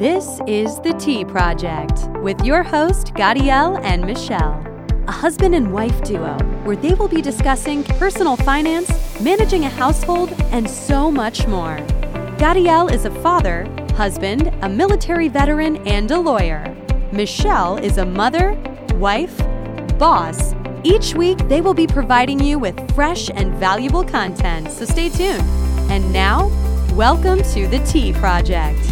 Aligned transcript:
This 0.00 0.40
is 0.46 0.80
The 0.80 0.94
Tea 0.94 1.26
Project 1.26 2.08
with 2.22 2.42
your 2.42 2.62
host, 2.62 3.08
Gadiel 3.12 3.78
and 3.84 4.02
Michelle, 4.02 4.64
a 5.06 5.12
husband 5.12 5.54
and 5.54 5.74
wife 5.74 6.02
duo 6.02 6.38
where 6.64 6.74
they 6.74 6.94
will 6.94 7.06
be 7.06 7.20
discussing 7.20 7.84
personal 7.84 8.34
finance, 8.34 8.90
managing 9.20 9.66
a 9.66 9.68
household, 9.68 10.32
and 10.52 10.70
so 10.70 11.10
much 11.10 11.46
more. 11.46 11.76
Gadiel 12.38 12.90
is 12.90 13.04
a 13.04 13.10
father, 13.20 13.66
husband, 13.94 14.50
a 14.62 14.70
military 14.70 15.28
veteran, 15.28 15.86
and 15.86 16.10
a 16.10 16.18
lawyer. 16.18 16.64
Michelle 17.12 17.76
is 17.76 17.98
a 17.98 18.06
mother, 18.06 18.54
wife, 18.94 19.36
boss. 19.98 20.54
Each 20.82 21.14
week, 21.14 21.36
they 21.48 21.60
will 21.60 21.74
be 21.74 21.86
providing 21.86 22.40
you 22.40 22.58
with 22.58 22.94
fresh 22.94 23.28
and 23.28 23.52
valuable 23.56 24.04
content, 24.04 24.70
so 24.70 24.86
stay 24.86 25.10
tuned. 25.10 25.44
And 25.90 26.10
now, 26.10 26.46
welcome 26.94 27.42
to 27.52 27.68
The 27.68 27.84
Tea 27.84 28.14
Project. 28.14 28.89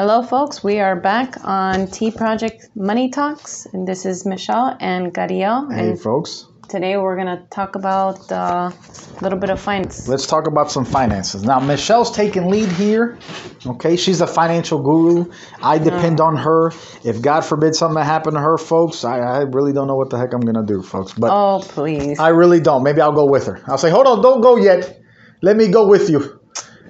Hello, 0.00 0.22
folks. 0.22 0.64
We 0.64 0.80
are 0.80 0.96
back 0.96 1.36
on 1.44 1.86
Tea 1.86 2.10
Project 2.10 2.70
Money 2.74 3.10
Talks, 3.10 3.66
and 3.74 3.86
this 3.86 4.06
is 4.06 4.24
Michelle 4.24 4.74
and 4.80 5.12
Gadiel. 5.12 5.70
Hey, 5.70 5.90
And 5.90 6.00
folks. 6.00 6.46
today 6.70 6.96
we're 6.96 7.18
gonna 7.18 7.44
talk 7.50 7.74
about 7.74 8.32
uh, 8.32 8.70
a 8.72 9.20
little 9.20 9.38
bit 9.38 9.50
of 9.50 9.60
finance. 9.60 10.08
Let's 10.08 10.26
talk 10.26 10.46
about 10.46 10.70
some 10.72 10.86
finances. 10.86 11.42
Now, 11.44 11.60
Michelle's 11.60 12.10
taking 12.16 12.48
lead 12.48 12.70
here. 12.72 13.18
Okay, 13.66 13.96
she's 13.96 14.22
a 14.22 14.26
financial 14.26 14.80
guru. 14.82 15.30
I 15.62 15.76
depend 15.76 16.18
on 16.22 16.34
her. 16.34 16.68
If 17.04 17.20
God 17.20 17.42
forbid 17.42 17.74
something 17.74 18.02
happened 18.02 18.36
to 18.36 18.40
her, 18.40 18.56
folks, 18.56 19.04
I, 19.04 19.18
I 19.18 19.38
really 19.40 19.74
don't 19.74 19.86
know 19.86 19.96
what 19.96 20.08
the 20.08 20.16
heck 20.16 20.32
I'm 20.32 20.40
gonna 20.40 20.64
do, 20.64 20.82
folks. 20.82 21.12
But 21.12 21.28
Oh, 21.30 21.60
please. 21.62 22.18
I 22.18 22.28
really 22.28 22.60
don't. 22.60 22.82
Maybe 22.84 23.02
I'll 23.02 23.12
go 23.12 23.26
with 23.26 23.44
her. 23.48 23.60
I'll 23.66 23.76
say, 23.76 23.90
hold 23.90 24.06
on, 24.06 24.22
don't 24.22 24.40
go 24.40 24.56
yet. 24.56 24.98
Let 25.42 25.58
me 25.58 25.68
go 25.68 25.86
with 25.88 26.08
you. 26.08 26.39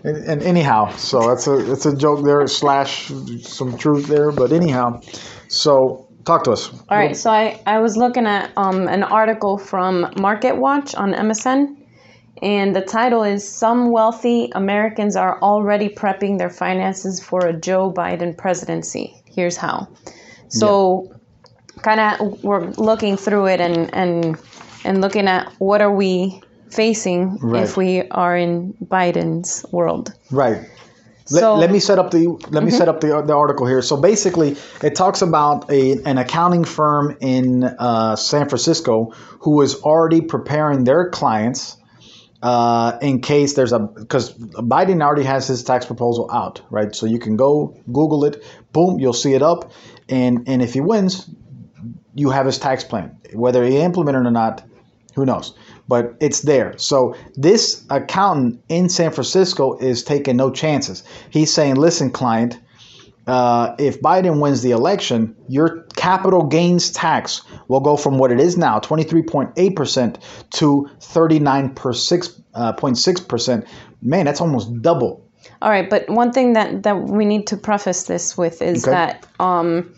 And, 0.03 0.17
and 0.17 0.43
anyhow, 0.43 0.97
so 0.97 1.29
that's 1.29 1.47
a 1.47 1.57
that's 1.63 1.87
a 1.87 1.97
joke 1.97 2.25
there 2.25 2.47
slash 2.47 3.11
some 3.43 3.77
truth 3.77 4.07
there. 4.07 4.33
But 4.33 4.53
anyhow, 4.53 5.03
so 5.49 6.09
talk 6.25 6.45
to 6.45 6.53
us. 6.53 6.73
All 6.89 6.97
right, 6.97 7.17
so 7.17 7.31
I, 7.31 7.61
I 7.67 7.81
was 7.81 7.97
looking 7.97 8.27
at 8.27 8.51
um, 8.57 8.89
an 8.89 9.03
article 9.03 9.59
from 9.59 10.13
Market 10.19 10.57
Watch 10.57 10.95
on 10.95 11.13
MSN, 11.13 11.77
and 12.43 12.75
the 12.75 12.81
title 12.81 13.23
is 13.25 13.47
Some 13.47 13.91
Wealthy 13.91 14.51
Americans 14.55 15.17
Are 15.17 15.41
Already 15.43 15.89
Prepping 15.89 16.39
Their 16.39 16.51
Finances 16.51 17.21
for 17.21 17.47
a 17.47 17.53
Joe 17.53 17.93
Biden 17.93 18.37
Presidency. 18.37 19.15
Here's 19.27 19.57
how. 19.57 19.89
So, 20.49 21.15
kind 21.83 22.01
of, 22.01 22.43
we're 22.43 22.71
looking 22.71 23.17
through 23.17 23.47
it 23.47 23.61
and, 23.61 23.95
and, 23.95 24.37
and 24.85 25.01
looking 25.01 25.29
at 25.29 25.53
what 25.59 25.81
are 25.81 25.95
we 25.95 26.43
facing 26.71 27.39
Right. 27.39 27.63
if 27.65 27.77
we 27.77 28.03
are 28.09 28.37
in 28.37 28.75
Biden's 28.85 29.65
world. 29.73 30.13
Right. 30.31 30.63
So- 30.63 30.67
Mm-hmm. 31.31 31.37
let, 31.45 31.61
let 31.61 31.71
me 31.71 31.79
set 31.79 31.99
up 32.01 32.11
the 32.11 32.27
let 32.51 32.65
me 32.65 32.71
set 32.73 32.89
up 32.89 33.01
the, 33.01 33.23
the 33.25 33.35
article 33.35 33.65
here. 33.67 33.83
So 33.83 33.97
basically, 33.97 34.57
it 34.83 34.97
talks 34.97 35.23
about 35.23 35.71
a 35.71 36.03
an 36.05 36.19
accounting 36.19 36.65
firm 36.65 37.17
in 37.21 37.63
uh, 37.63 38.17
San 38.17 38.49
Francisco 38.49 39.13
who 39.41 39.61
is 39.63 39.77
already 39.77 40.23
preparing 40.23 40.83
their 40.83 41.11
clients 41.11 41.77
uh, 42.43 42.99
in 43.01 43.21
case 43.21 43.55
there's 43.55 43.73
a 43.73 43.79
because 43.79 44.33
Biden 44.35 45.03
already 45.03 45.23
has 45.23 45.47
his 45.47 45.63
tax 45.63 45.87
proposal 45.87 46.29
out, 46.33 46.63
right? 46.69 46.95
So 46.97 47.07
you 47.07 47.21
can 47.21 47.37
go 47.37 47.77
Google 47.87 48.25
it, 48.25 48.43
boom, 48.73 48.99
you'll 48.99 49.13
see 49.13 49.35
it 49.35 49.43
up, 49.43 49.71
and 50.09 50.49
and 50.49 50.61
if 50.63 50.73
he 50.75 50.81
wins, 50.81 51.31
you 52.15 52.31
have 52.31 52.47
his 52.47 52.59
tax 52.59 52.83
plan. 52.83 53.19
Whether 53.35 53.63
he 53.65 53.77
implemented 53.79 54.23
it 54.25 54.29
or 54.29 54.33
not, 54.33 54.65
who 55.15 55.25
knows? 55.27 55.55
But 55.91 56.15
it's 56.21 56.43
there. 56.43 56.79
So 56.79 57.17
this 57.35 57.85
accountant 57.91 58.63
in 58.69 58.89
San 58.89 59.11
Francisco 59.11 59.77
is 59.79 60.05
taking 60.05 60.37
no 60.37 60.51
chances. 60.51 61.03
He's 61.31 61.53
saying, 61.53 61.75
"Listen, 61.77 62.11
client, 62.11 62.57
uh, 63.27 63.75
if 63.79 64.01
Biden 64.01 64.41
wins 64.41 64.63
the 64.63 64.71
election, 64.71 65.35
your 65.49 65.85
capital 65.97 66.45
gains 66.45 66.91
tax 66.93 67.43
will 67.69 67.81
go 67.81 67.97
from 67.97 68.19
what 68.19 68.31
it 68.33 68.41
is 68.41 68.57
now, 68.57 68.79
23.8% 68.79 70.17
to 70.51 70.89
39.6%. 71.01 73.65
Man, 74.03 74.25
that's 74.25 74.41
almost 74.41 74.81
double. 74.83 75.23
All 75.63 75.71
right, 75.71 75.89
but 75.91 76.09
one 76.09 76.33
thing 76.33 76.55
that, 76.55 76.83
that 76.85 77.03
we 77.03 77.25
need 77.25 77.47
to 77.49 77.57
preface 77.57 78.05
this 78.05 78.37
with 78.37 78.63
is 78.63 78.85
Okay. 78.87 78.93
that 78.93 79.27
um, 79.39 79.93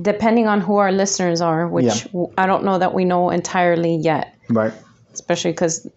depending 0.00 0.46
on 0.48 0.60
who 0.60 0.76
our 0.76 0.92
listeners 0.92 1.40
are, 1.40 1.68
which 1.68 2.06
Yeah. 2.12 2.24
I 2.38 2.46
don't 2.46 2.64
know 2.64 2.78
that 2.78 2.94
we 2.94 3.04
know 3.04 3.30
entirely 3.30 3.96
yet, 3.96 4.34
Right? 4.50 4.72
Especially 5.14 5.52
because 5.52 5.88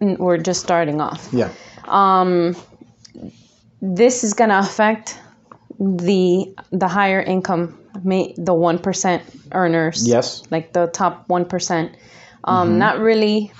we're 0.00 0.38
just 0.38 0.60
starting 0.60 1.00
off. 1.00 1.28
Yeah. 1.32 1.50
Um, 1.84 2.54
This 3.80 4.24
is 4.24 4.34
going 4.34 4.50
to 4.50 4.58
affect 4.58 5.18
the 5.78 6.54
the 6.70 6.88
higher 6.88 7.20
income, 7.20 7.78
the 8.36 8.54
one 8.54 8.78
percent 8.78 9.22
earners. 9.52 10.06
Yes. 10.06 10.40
Mm-hmm. 10.42 10.54
like 10.54 10.72
the 10.72 10.86
top 10.88 11.28
one 11.28 11.44
Um, 12.44 12.78
Not 12.78 12.98
really. 12.98 13.52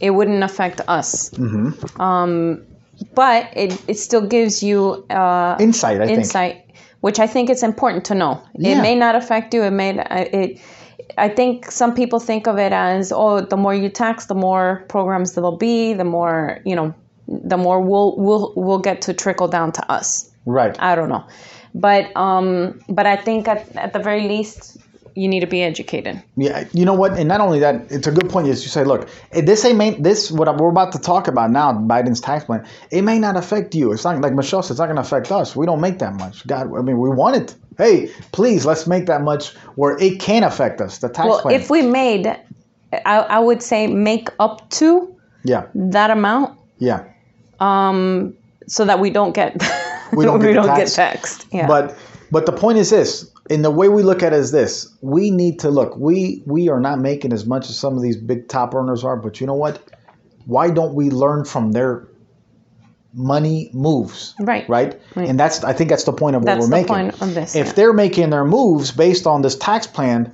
It 0.00 0.10
wouldn't 0.10 0.42
affect 0.42 0.80
us. 0.88 1.30
Mm-hmm. 1.30 2.00
Um, 2.00 2.66
but 3.14 3.48
it, 3.56 3.80
it 3.88 3.98
still 3.98 4.26
gives 4.26 4.62
you 4.62 5.04
uh, 5.10 5.56
Insight, 5.60 6.00
I 6.00 6.06
think. 6.06 6.18
insight, 6.18 6.70
which 7.00 7.18
I 7.18 7.26
think 7.26 7.48
it's 7.50 7.62
important 7.62 8.04
to 8.06 8.14
know. 8.14 8.42
It 8.54 8.80
may 8.82 8.94
not 8.94 9.14
affect 9.14 9.54
you. 9.54 9.62
It 9.62 9.70
may 9.70 9.98
it. 9.98 10.60
I 11.18 11.28
think 11.28 11.70
some 11.70 11.94
people 11.94 12.20
think 12.20 12.46
of 12.46 12.58
it 12.58 12.72
as 12.72 13.12
oh, 13.12 13.40
the 13.40 13.56
more 13.56 13.74
you 13.74 13.88
tax, 13.88 14.26
the 14.26 14.34
more 14.34 14.84
programs 14.88 15.34
there'll 15.34 15.56
be, 15.56 15.92
the 15.94 16.04
more 16.04 16.60
you 16.64 16.74
know, 16.74 16.94
the 17.28 17.56
more 17.56 17.80
we'll 17.80 18.16
we'll 18.16 18.52
we'll 18.56 18.78
get 18.78 19.02
to 19.02 19.14
trickle 19.14 19.48
down 19.48 19.72
to 19.72 19.92
us. 19.92 20.30
Right. 20.46 20.76
I 20.80 20.94
don't 20.94 21.08
know, 21.08 21.24
but 21.74 22.14
um, 22.16 22.80
but 22.88 23.06
I 23.06 23.16
think 23.16 23.48
at, 23.48 23.74
at 23.76 23.92
the 23.92 23.98
very 23.98 24.28
least 24.28 24.78
you 25.14 25.28
need 25.28 25.40
to 25.40 25.46
be 25.46 25.62
educated. 25.62 26.22
Yeah, 26.36 26.66
you 26.72 26.84
know 26.84 26.94
what? 26.94 27.18
And 27.18 27.28
not 27.28 27.40
only 27.40 27.60
that, 27.60 27.90
it's 27.90 28.06
a 28.06 28.12
good 28.12 28.28
point. 28.30 28.48
Is 28.48 28.62
you 28.62 28.68
say, 28.68 28.84
look, 28.84 29.08
eh, 29.32 29.40
this 29.42 29.64
ain't 29.64 29.78
main, 29.78 30.02
this 30.02 30.30
what 30.30 30.54
we're 30.58 30.68
about 30.70 30.92
to 30.92 30.98
talk 30.98 31.28
about 31.28 31.50
now, 31.50 31.72
Biden's 31.72 32.20
tax 32.20 32.44
plan. 32.44 32.66
It 32.90 33.02
may 33.02 33.18
not 33.18 33.36
affect 33.36 33.74
you. 33.74 33.92
It's 33.92 34.04
not 34.04 34.20
like 34.20 34.32
Michelle 34.34 34.62
said. 34.62 34.72
It's 34.72 34.80
not 34.80 34.86
going 34.86 34.96
to 34.96 35.02
affect 35.02 35.30
us. 35.30 35.54
We 35.54 35.66
don't 35.66 35.80
make 35.80 35.98
that 36.00 36.14
much. 36.14 36.46
God, 36.46 36.74
I 36.76 36.82
mean, 36.82 36.98
we 36.98 37.08
want 37.10 37.36
it. 37.36 37.54
Hey, 37.78 38.10
please, 38.32 38.64
let's 38.66 38.86
make 38.86 39.06
that 39.06 39.22
much 39.22 39.54
where 39.76 39.96
it 39.98 40.20
can 40.20 40.42
affect 40.44 40.80
us. 40.80 40.98
The 40.98 41.08
tax 41.08 41.28
Well, 41.28 41.40
plan. 41.42 41.54
if 41.54 41.70
we 41.70 41.82
made, 41.82 42.26
I, 42.26 42.38
I 43.04 43.38
would 43.38 43.62
say 43.62 43.86
make 43.86 44.28
up 44.38 44.68
to 44.70 45.14
yeah, 45.44 45.66
that 45.74 46.10
amount 46.10 46.58
yeah. 46.78 47.04
um, 47.60 48.36
so 48.66 48.84
that 48.84 48.98
we 49.00 49.10
don't 49.10 49.34
get 49.34 49.60
We 50.12 50.24
don't 50.24 50.40
get 50.40 50.54
the 50.54 50.62
get 50.62 50.76
tax. 50.76 50.94
taxed. 50.94 51.46
Yeah. 51.52 51.66
But 51.66 51.96
but 52.30 52.46
the 52.46 52.52
point 52.52 52.78
is 52.78 52.90
this. 52.90 53.30
In 53.50 53.62
the 53.62 53.70
way 53.70 53.88
we 53.88 54.02
look 54.02 54.22
at 54.22 54.32
it 54.32 54.38
is 54.38 54.50
this: 54.52 54.88
we 55.02 55.30
need 55.30 55.60
to 55.60 55.70
look. 55.70 55.96
We 55.96 56.42
we 56.46 56.68
are 56.70 56.80
not 56.80 56.98
making 56.98 57.32
as 57.32 57.44
much 57.44 57.68
as 57.68 57.78
some 57.78 57.96
of 57.96 58.02
these 58.02 58.16
big 58.16 58.48
top 58.48 58.74
earners 58.74 59.04
are. 59.04 59.16
But 59.16 59.40
you 59.40 59.46
know 59.46 59.54
what? 59.54 59.78
Why 60.46 60.70
don't 60.70 60.94
we 60.94 61.10
learn 61.10 61.44
from 61.44 61.72
their 61.72 62.08
money 63.12 63.70
moves? 63.72 64.34
Right. 64.40 64.68
Right. 64.68 65.00
Right. 65.14 65.28
And 65.28 65.38
that's 65.38 65.62
I 65.62 65.72
think 65.72 65.90
that's 65.90 66.04
the 66.04 66.12
point 66.12 66.36
of 66.36 66.42
what 66.42 66.46
That's 66.46 66.60
we're 66.60 66.66
the 66.66 66.70
making. 66.70 66.88
point 67.10 67.22
of 67.22 67.34
this, 67.34 67.54
If 67.54 67.66
yeah. 67.66 67.72
they're 67.72 67.92
making 67.92 68.30
their 68.30 68.44
moves 68.44 68.92
based 68.92 69.26
on 69.26 69.42
this 69.42 69.56
tax 69.56 69.86
plan, 69.86 70.32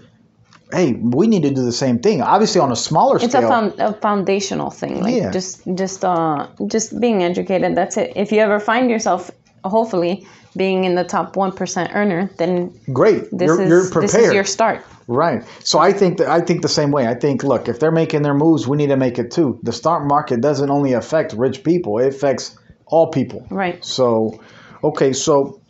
hey, 0.72 0.92
we 0.92 1.26
need 1.26 1.42
to 1.42 1.50
do 1.50 1.64
the 1.64 1.72
same 1.72 1.98
thing. 1.98 2.22
Obviously, 2.22 2.60
on 2.60 2.70
a 2.72 2.76
smaller 2.76 3.16
it's 3.16 3.26
a, 3.26 3.28
scale. 3.28 3.48
found, 3.48 3.80
a 3.80 3.92
foundational 3.92 4.70
thing. 4.70 5.02
Like 5.02 5.14
Yeah. 5.14 5.30
just 5.30 5.62
just 5.74 6.04
uh 6.04 6.46
just 6.66 6.98
being 7.00 7.22
educated. 7.22 7.76
That's 7.76 7.96
it. 7.96 8.12
If 8.16 8.30
you 8.32 8.40
ever 8.40 8.60
find 8.60 8.88
yourself, 8.90 9.30
hopefully, 9.64 10.26
being 10.56 10.84
in 10.84 10.94
the 10.94 11.04
top 11.04 11.36
one 11.36 11.52
percent 11.52 11.90
earner, 11.94 12.30
then 12.38 12.78
Great. 12.92 13.24
this 13.30 13.46
you're, 13.46 13.62
is 13.62 13.68
you're 13.68 13.90
prepared. 13.90 14.10
this 14.10 14.14
is 14.14 14.32
your 14.32 14.44
start. 14.44 14.84
Right. 15.06 15.44
So 15.64 15.78
I 15.78 15.92
think 15.92 16.18
that 16.18 16.28
I 16.28 16.40
think 16.40 16.62
the 16.62 16.68
same 16.68 16.90
way. 16.90 17.06
I 17.06 17.14
think 17.14 17.42
look, 17.42 17.68
if 17.68 17.80
they're 17.80 17.90
making 17.90 18.22
their 18.22 18.34
moves, 18.34 18.66
we 18.66 18.76
need 18.76 18.88
to 18.88 18.96
make 18.96 19.18
it 19.18 19.30
too. 19.30 19.58
The 19.62 19.72
stock 19.72 20.04
market 20.04 20.40
doesn't 20.40 20.70
only 20.70 20.92
affect 20.92 21.32
rich 21.32 21.64
people; 21.64 21.98
it 21.98 22.08
affects 22.08 22.58
all 22.86 23.10
people. 23.10 23.46
Right. 23.50 23.84
So, 23.84 24.40
okay, 24.82 25.12
so 25.12 25.60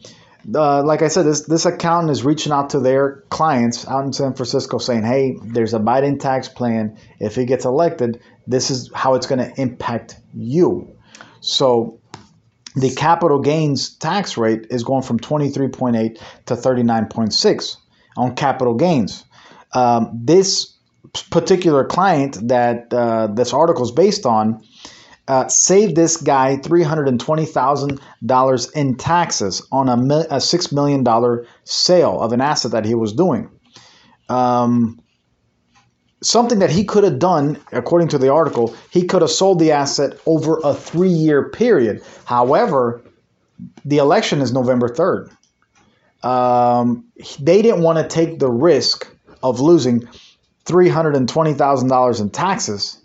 uh, 0.55 0.83
like 0.83 1.03
I 1.03 1.09
said, 1.09 1.27
this 1.27 1.43
this 1.43 1.67
accountant 1.67 2.11
is 2.11 2.25
reaching 2.25 2.53
out 2.53 2.71
to 2.71 2.81
their 2.81 3.25
clients 3.29 3.87
out 3.87 4.05
in 4.05 4.13
San 4.13 4.35
Francisco, 4.35 4.79
saying, 4.79 5.05
"Hey, 5.05 5.37
there's 5.43 5.75
a 5.75 5.79
Biden 5.79 6.19
tax 6.19 6.49
plan. 6.49 6.99
If 7.19 7.35
he 7.35 7.45
gets 7.45 7.65
elected, 7.65 8.21
this 8.47 8.71
is 8.71 8.91
how 8.95 9.15
it's 9.15 9.27
going 9.27 9.39
to 9.39 9.61
impact 9.61 10.19
you." 10.35 10.97
So 11.41 12.00
the 12.77 12.95
capital 12.95 13.41
gains 13.41 13.97
tax 13.97 14.37
rate 14.37 14.67
is 14.71 14.85
going 14.85 15.03
from 15.03 15.19
23.8 15.19 16.21
to 16.47 16.55
39.6 16.55 17.77
on 18.17 18.35
capital 18.35 18.75
gains. 18.75 19.25
Um, 19.73 20.11
this 20.13 20.77
particular 21.31 21.85
client 21.85 22.49
that 22.49 22.93
uh, 22.93 23.29
this 23.29 23.53
article 23.53 23.85
is 23.85 23.93
based 23.93 24.27
on 24.27 24.65
uh, 25.29 25.47
saved 25.49 25.95
this 25.97 26.17
guy 26.17 26.57
$320,000 26.57 28.73
in 28.75 28.97
taxes 28.97 29.63
on 29.71 29.89
a, 29.89 29.95
a 29.95 30.39
$6 30.39 30.73
million 30.73 31.05
sale 31.65 32.21
of 32.21 32.33
an 32.33 32.41
asset 32.41 32.73
that 32.73 32.85
he 32.85 32.97
was 32.97 33.13
doing. 33.13 33.49
Um, 34.29 35.01
something 36.23 36.59
that 36.59 36.71
he 36.71 36.85
could 36.85 37.05
have 37.05 37.19
done, 37.19 37.59
according 37.73 38.09
to 38.09 38.19
the 38.19 38.33
article, 38.33 38.75
he 38.91 39.07
could 39.07 39.23
have 39.23 39.31
sold 39.31 39.59
the 39.59 39.73
asset 39.73 40.19
over 40.27 40.61
a 40.63 40.75
three 40.75 41.09
year 41.09 41.49
period. 41.49 42.03
However, 42.25 43.03
the 43.85 43.99
election 43.99 44.41
is 44.41 44.53
November 44.53 44.89
3rd. 44.89 45.31
um, 46.25 47.05
they 47.39 47.63
didn't 47.63 47.83
want 47.83 47.99
to 47.99 48.07
take 48.07 48.39
the 48.39 48.51
risk 48.51 49.09
of 49.43 49.61
losing 49.61 50.07
$320,000 50.67 52.21
in 52.21 52.31
taxes 52.31 52.99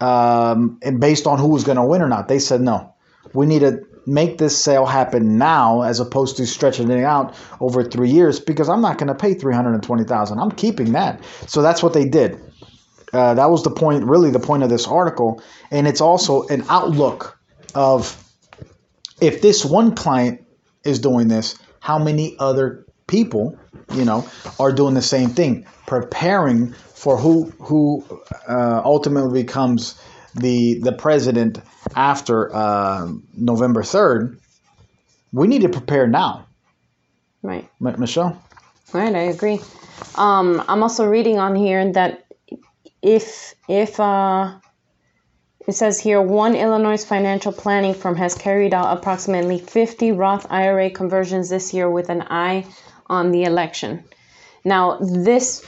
um, 0.00 0.78
and 0.82 1.00
based 1.00 1.26
on 1.26 1.38
who 1.38 1.48
was 1.48 1.64
going 1.64 1.76
to 1.76 1.84
win 1.84 2.02
or 2.02 2.08
not. 2.08 2.28
They 2.28 2.38
said, 2.38 2.60
no, 2.60 2.94
we 3.34 3.46
need 3.46 3.60
to 3.60 3.86
make 4.08 4.38
this 4.38 4.56
sale 4.56 4.86
happen 4.86 5.38
now 5.38 5.82
as 5.82 6.00
opposed 6.00 6.38
to 6.38 6.46
stretching 6.46 6.90
it 6.90 7.04
out 7.04 7.34
over 7.60 7.84
three 7.84 8.10
years 8.10 8.40
because 8.40 8.68
I'm 8.68 8.80
not 8.80 8.98
going 8.98 9.08
to 9.08 9.14
pay 9.14 9.34
320000 9.34 10.38
I'm 10.38 10.50
keeping 10.50 10.92
that. 10.92 11.22
So 11.46 11.62
that's 11.62 11.82
what 11.82 11.92
they 11.92 12.08
did. 12.08 12.40
Uh, 13.12 13.34
that 13.34 13.50
was 13.50 13.62
the 13.62 13.70
point, 13.70 14.04
really, 14.04 14.30
the 14.30 14.40
point 14.40 14.62
of 14.62 14.70
this 14.70 14.86
article. 14.86 15.42
And 15.70 15.86
it's 15.86 16.00
also 16.00 16.46
an 16.48 16.64
outlook 16.68 17.38
of 17.74 18.22
if 19.20 19.40
this 19.42 19.64
one 19.64 19.94
client 19.94 20.44
is 20.84 20.98
doing 20.98 21.28
this, 21.28 21.58
how 21.80 21.98
many 21.98 22.36
other 22.38 22.86
people, 23.06 23.58
you 23.94 24.04
know, 24.04 24.28
are 24.58 24.72
doing 24.72 24.94
the 24.94 25.02
same 25.02 25.30
thing, 25.30 25.66
preparing 25.86 26.72
for 26.72 27.16
who 27.16 27.44
who 27.60 28.04
uh, 28.48 28.82
ultimately 28.84 29.42
becomes 29.42 30.00
the 30.34 30.78
the 30.80 30.92
president 30.92 31.60
after 31.94 32.54
uh, 32.54 33.08
November 33.34 33.82
third. 33.82 34.38
We 35.32 35.46
need 35.46 35.62
to 35.62 35.68
prepare 35.68 36.06
now. 36.06 36.46
Right. 37.42 37.68
M- 37.84 38.00
Michelle. 38.00 38.42
Right, 38.92 39.14
I 39.14 39.24
agree. 39.24 39.60
Um, 40.14 40.64
I'm 40.68 40.82
also 40.82 41.06
reading 41.06 41.38
on 41.38 41.54
here 41.54 41.92
that 41.92 42.24
if 43.02 43.54
if 43.68 44.00
uh, 44.00 44.54
it 45.66 45.72
says 45.72 46.00
here 46.00 46.22
one 46.22 46.56
Illinois 46.56 47.04
financial 47.04 47.52
planning 47.52 47.94
firm 47.94 48.16
has 48.16 48.34
carried 48.34 48.72
out 48.72 48.96
approximately 48.96 49.58
50 49.58 50.12
Roth 50.12 50.46
IRA 50.50 50.90
conversions 50.90 51.50
this 51.50 51.74
year 51.74 51.90
with 51.90 52.08
an 52.08 52.22
eye 52.22 52.64
on 53.06 53.30
the 53.30 53.44
election. 53.44 54.04
Now, 54.68 54.98
this 55.00 55.64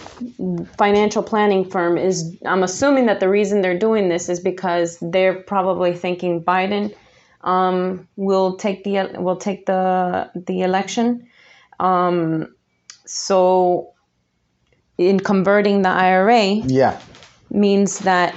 financial 0.77 1.23
planning 1.23 1.71
firm 1.71 1.97
is, 1.97 2.37
I'm 2.45 2.63
assuming 2.63 3.07
that 3.07 3.19
the 3.19 3.31
reason 3.31 3.63
they're 3.63 3.79
doing 3.79 4.11
this 4.11 4.29
is 4.29 4.41
because 4.41 4.99
they're 5.01 5.43
probably 5.43 5.95
thinking 5.95 6.45
Biden 6.45 6.95
um, 7.41 8.09
will 8.17 8.57
take 8.59 8.85
the 8.85 9.11
will 9.19 9.39
take 9.39 9.65
the 9.65 10.31
the 10.35 10.61
election. 10.61 11.29
Um, 11.81 12.55
so, 13.07 13.95
in 14.99 15.19
converting 15.19 15.81
the 15.81 15.89
IRA, 15.89 16.57
Yeah. 16.57 17.01
means 17.51 18.01
that 18.01 18.35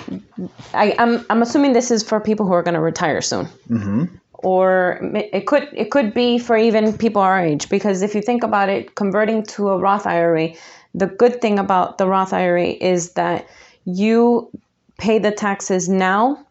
I, 0.73 0.95
I'm 0.97 1.25
I'm 1.29 1.41
assuming 1.41 1.73
this 1.73 1.91
is 1.91 2.03
for 2.03 2.21
people 2.21 2.45
who 2.45 2.53
are 2.53 2.63
going 2.63 2.75
to 2.75 2.79
retire 2.79 3.19
soon. 3.21 3.47
Mm-hmm. 3.69 4.05
Or 4.43 4.99
it 5.15 5.47
could 5.47 5.69
it 5.73 5.89
could 5.89 6.13
be 6.13 6.37
for 6.37 6.57
even 6.57 6.97
people 6.97 7.21
our 7.21 7.39
age 7.39 7.69
because 7.69 8.01
if 8.01 8.13
you 8.13 8.21
think 8.21 8.43
about 8.43 8.69
it, 8.69 8.95
converting 8.95 9.43
to 9.43 9.69
a 9.69 9.77
Roth 9.77 10.05
IRA, 10.05 10.49
the 10.93 11.07
good 11.07 11.41
thing 11.41 11.59
about 11.59 11.97
the 11.97 12.07
Roth 12.07 12.33
IRA 12.33 12.67
is 12.67 13.13
that 13.13 13.47
you 13.85 14.49
pay 14.97 15.19
the 15.19 15.31
taxes 15.31 15.89
now 15.89 16.45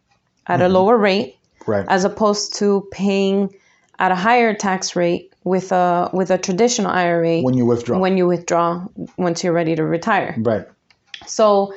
at 0.46 0.60
a 0.60 0.64
mm-hmm. 0.64 0.74
lower 0.74 0.96
rate 0.96 1.36
Right. 1.66 1.86
as 1.88 2.04
opposed 2.04 2.56
to 2.56 2.88
paying 2.90 3.54
at 4.00 4.10
a 4.10 4.16
higher 4.16 4.52
tax 4.52 4.96
rate 4.96 5.32
with 5.44 5.70
a 5.70 6.10
with 6.12 6.30
a 6.30 6.38
traditional 6.38 6.90
IRA 6.90 7.40
when 7.42 7.54
you 7.56 7.66
withdraw. 7.66 7.98
when 7.98 8.16
you 8.16 8.26
withdraw 8.26 8.84
once 9.16 9.44
you're 9.44 9.52
ready 9.52 9.76
to 9.76 9.84
retire. 9.84 10.34
right. 10.38 10.66
So 11.26 11.72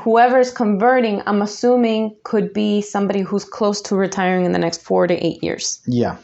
whoever's 0.00 0.50
converting, 0.50 1.22
I'm 1.26 1.42
assuming 1.42 2.16
could 2.24 2.52
be 2.52 2.80
somebody 2.80 3.20
who's 3.20 3.44
close 3.44 3.80
to 3.82 3.96
retiring 3.96 4.44
in 4.44 4.52
the 4.52 4.58
next 4.58 4.82
four 4.82 5.06
to 5.06 5.14
eight 5.14 5.42
years. 5.42 5.80
Yeah. 5.86 6.16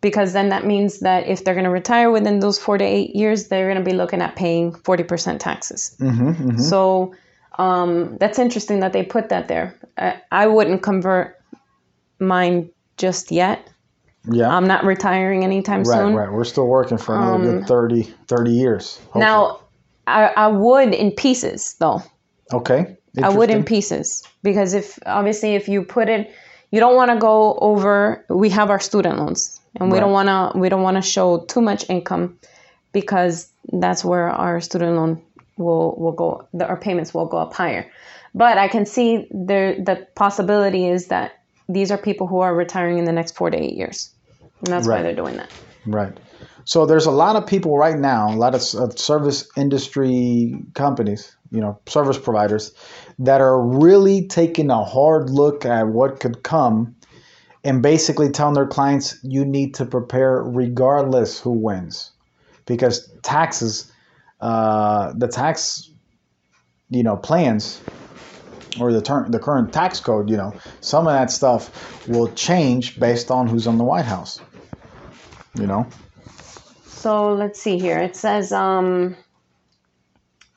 Because 0.00 0.32
then 0.32 0.50
that 0.50 0.64
means 0.64 1.00
that 1.00 1.26
if 1.26 1.42
they're 1.42 1.54
going 1.54 1.64
to 1.64 1.70
retire 1.70 2.10
within 2.10 2.38
those 2.38 2.58
four 2.58 2.78
to 2.78 2.84
eight 2.84 3.16
years, 3.16 3.48
they're 3.48 3.66
going 3.72 3.82
to 3.82 3.90
be 3.90 3.96
looking 3.96 4.22
at 4.22 4.36
paying 4.36 4.72
40% 4.72 5.38
taxes. 5.40 5.96
Mm-hmm, 5.98 6.28
mm-hmm. 6.28 6.58
So 6.58 7.14
um, 7.58 8.16
that's 8.18 8.38
interesting 8.38 8.80
that 8.80 8.92
they 8.92 9.02
put 9.02 9.30
that 9.30 9.48
there. 9.48 9.74
I, 9.96 10.20
I 10.30 10.46
wouldn't 10.46 10.82
convert 10.82 11.40
mine 12.20 12.70
just 12.96 13.32
yet. 13.32 13.68
Yeah. 14.30 14.54
I'm 14.54 14.66
not 14.66 14.84
retiring 14.84 15.42
anytime 15.42 15.82
right, 15.82 15.96
soon. 15.96 16.14
right. 16.14 16.26
Right. 16.26 16.32
We're 16.32 16.44
still 16.44 16.66
working 16.66 16.98
for 16.98 17.16
another 17.16 17.60
good 17.60 17.66
30, 17.66 18.02
30 18.02 18.50
years. 18.50 18.98
hopefully. 18.98 19.24
Now, 19.24 19.60
I, 20.06 20.26
I 20.36 20.46
would 20.48 20.94
in 20.94 21.10
pieces 21.12 21.74
though. 21.80 22.02
Okay. 22.52 22.96
I 23.22 23.30
would 23.30 23.50
in 23.50 23.64
pieces 23.64 24.22
because 24.42 24.74
if 24.74 24.98
obviously 25.04 25.54
if 25.54 25.68
you 25.68 25.82
put 25.82 26.08
it, 26.08 26.32
you 26.70 26.80
don't 26.80 26.94
want 26.94 27.10
to 27.10 27.18
go 27.18 27.58
over. 27.60 28.24
We 28.28 28.50
have 28.50 28.70
our 28.70 28.80
student 28.80 29.18
loans, 29.18 29.60
and 29.76 29.90
we 29.90 29.98
don't 29.98 30.12
want 30.12 30.28
to. 30.28 30.58
We 30.58 30.68
don't 30.68 30.82
want 30.82 30.96
to 30.96 31.02
show 31.02 31.40
too 31.40 31.60
much 31.60 31.88
income 31.88 32.38
because 32.92 33.48
that's 33.72 34.04
where 34.04 34.28
our 34.28 34.60
student 34.60 34.96
loan 34.96 35.22
will 35.56 35.96
will 35.96 36.12
go. 36.12 36.46
The, 36.52 36.66
our 36.66 36.76
payments 36.76 37.12
will 37.14 37.26
go 37.26 37.38
up 37.38 37.54
higher. 37.54 37.90
But 38.34 38.58
I 38.58 38.68
can 38.68 38.86
see 38.86 39.26
there 39.30 39.74
the 39.74 40.06
possibility 40.14 40.86
is 40.86 41.08
that 41.08 41.40
these 41.68 41.90
are 41.90 41.98
people 41.98 42.26
who 42.26 42.40
are 42.40 42.54
retiring 42.54 42.98
in 42.98 43.04
the 43.04 43.12
next 43.12 43.34
four 43.34 43.50
to 43.50 43.56
eight 43.56 43.74
years, 43.74 44.10
and 44.60 44.68
that's 44.68 44.86
why 44.86 45.02
they're 45.02 45.16
doing 45.16 45.38
that. 45.38 45.50
Right. 45.86 46.12
So 46.68 46.84
there's 46.84 47.06
a 47.06 47.10
lot 47.10 47.34
of 47.34 47.46
people 47.46 47.78
right 47.78 47.98
now, 47.98 48.28
a 48.28 48.36
lot 48.36 48.54
of, 48.54 48.60
of 48.74 48.98
service 48.98 49.48
industry 49.56 50.54
companies, 50.74 51.34
you 51.50 51.62
know, 51.62 51.78
service 51.86 52.18
providers 52.18 52.74
that 53.20 53.40
are 53.40 53.58
really 53.58 54.28
taking 54.28 54.70
a 54.70 54.84
hard 54.84 55.30
look 55.30 55.64
at 55.64 55.88
what 55.88 56.20
could 56.20 56.42
come 56.42 56.94
and 57.64 57.80
basically 57.80 58.28
telling 58.28 58.52
their 58.52 58.66
clients 58.66 59.18
you 59.22 59.46
need 59.46 59.76
to 59.76 59.86
prepare 59.86 60.42
regardless 60.42 61.40
who 61.40 61.52
wins. 61.52 62.10
Because 62.66 63.10
taxes 63.22 63.90
uh, 64.42 65.14
the 65.16 65.26
tax 65.26 65.90
you 66.90 67.02
know 67.02 67.16
plans 67.16 67.80
or 68.78 68.92
the 68.92 69.00
term 69.00 69.30
the 69.30 69.38
current 69.38 69.72
tax 69.72 70.00
code 70.00 70.28
you 70.28 70.36
know 70.36 70.54
some 70.80 71.06
of 71.06 71.14
that 71.14 71.30
stuff 71.30 72.06
will 72.06 72.28
change 72.34 73.00
based 73.00 73.30
on 73.30 73.46
who's 73.48 73.66
on 73.66 73.78
the 73.78 73.84
white 73.84 74.04
house 74.04 74.40
you 75.54 75.66
know 75.66 75.86
So 76.98 77.32
let's 77.32 77.62
see 77.62 77.78
here. 77.78 77.98
It 78.00 78.16
says 78.16 78.52
um, 78.52 79.16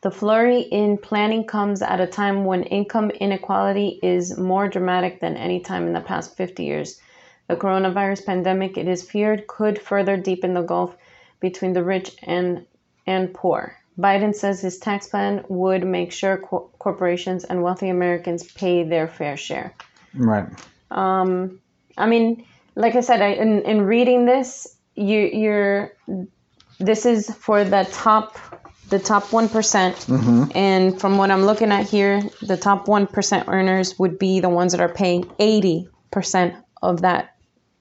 the 0.01 0.09
flurry 0.09 0.61
in 0.61 0.97
planning 0.97 1.43
comes 1.43 1.83
at 1.83 2.01
a 2.01 2.07
time 2.07 2.45
when 2.45 2.63
income 2.63 3.11
inequality 3.11 3.99
is 4.01 4.39
more 4.39 4.67
dramatic 4.67 5.21
than 5.21 5.37
any 5.37 5.59
time 5.59 5.85
in 5.85 5.93
the 5.93 6.01
past 6.01 6.35
50 6.35 6.63
years. 6.63 6.99
The 7.47 7.55
coronavirus 7.55 8.25
pandemic, 8.25 8.75
it 8.75 8.87
is 8.87 9.03
feared, 9.03 9.45
could 9.45 9.79
further 9.79 10.17
deepen 10.17 10.55
the 10.55 10.63
gulf 10.63 10.97
between 11.39 11.73
the 11.73 11.83
rich 11.83 12.15
and 12.23 12.65
and 13.05 13.33
poor. 13.33 13.77
Biden 13.99 14.33
says 14.33 14.61
his 14.61 14.79
tax 14.79 15.07
plan 15.07 15.43
would 15.47 15.85
make 15.85 16.11
sure 16.11 16.37
co- 16.37 16.71
corporations 16.79 17.43
and 17.43 17.61
wealthy 17.61 17.89
Americans 17.89 18.51
pay 18.51 18.83
their 18.83 19.07
fair 19.07 19.37
share. 19.37 19.73
right 20.15 20.47
Um, 20.89 21.59
I 21.97 22.07
mean, 22.07 22.45
like 22.75 22.95
I 22.95 23.01
said, 23.01 23.21
I, 23.21 23.33
in, 23.33 23.61
in 23.63 23.81
reading 23.81 24.25
this, 24.25 24.77
you, 25.01 25.19
you're 25.19 25.93
this 26.79 27.05
is 27.05 27.33
for 27.33 27.63
the 27.63 27.87
top 27.91 28.37
the 28.89 28.99
top 28.99 29.31
one 29.31 29.47
and 30.53 30.99
from 30.99 31.17
what 31.17 31.31
I'm 31.31 31.43
looking 31.43 31.71
at 31.71 31.87
here, 31.89 32.21
the 32.41 32.57
top 32.57 32.87
one 32.87 33.07
percent 33.07 33.47
earners 33.47 33.97
would 33.97 34.19
be 34.19 34.41
the 34.41 34.49
ones 34.49 34.73
that 34.73 34.81
are 34.81 34.93
paying 34.93 35.31
eighty 35.39 35.87
percent 36.11 36.55
of 36.81 37.01
that 37.01 37.35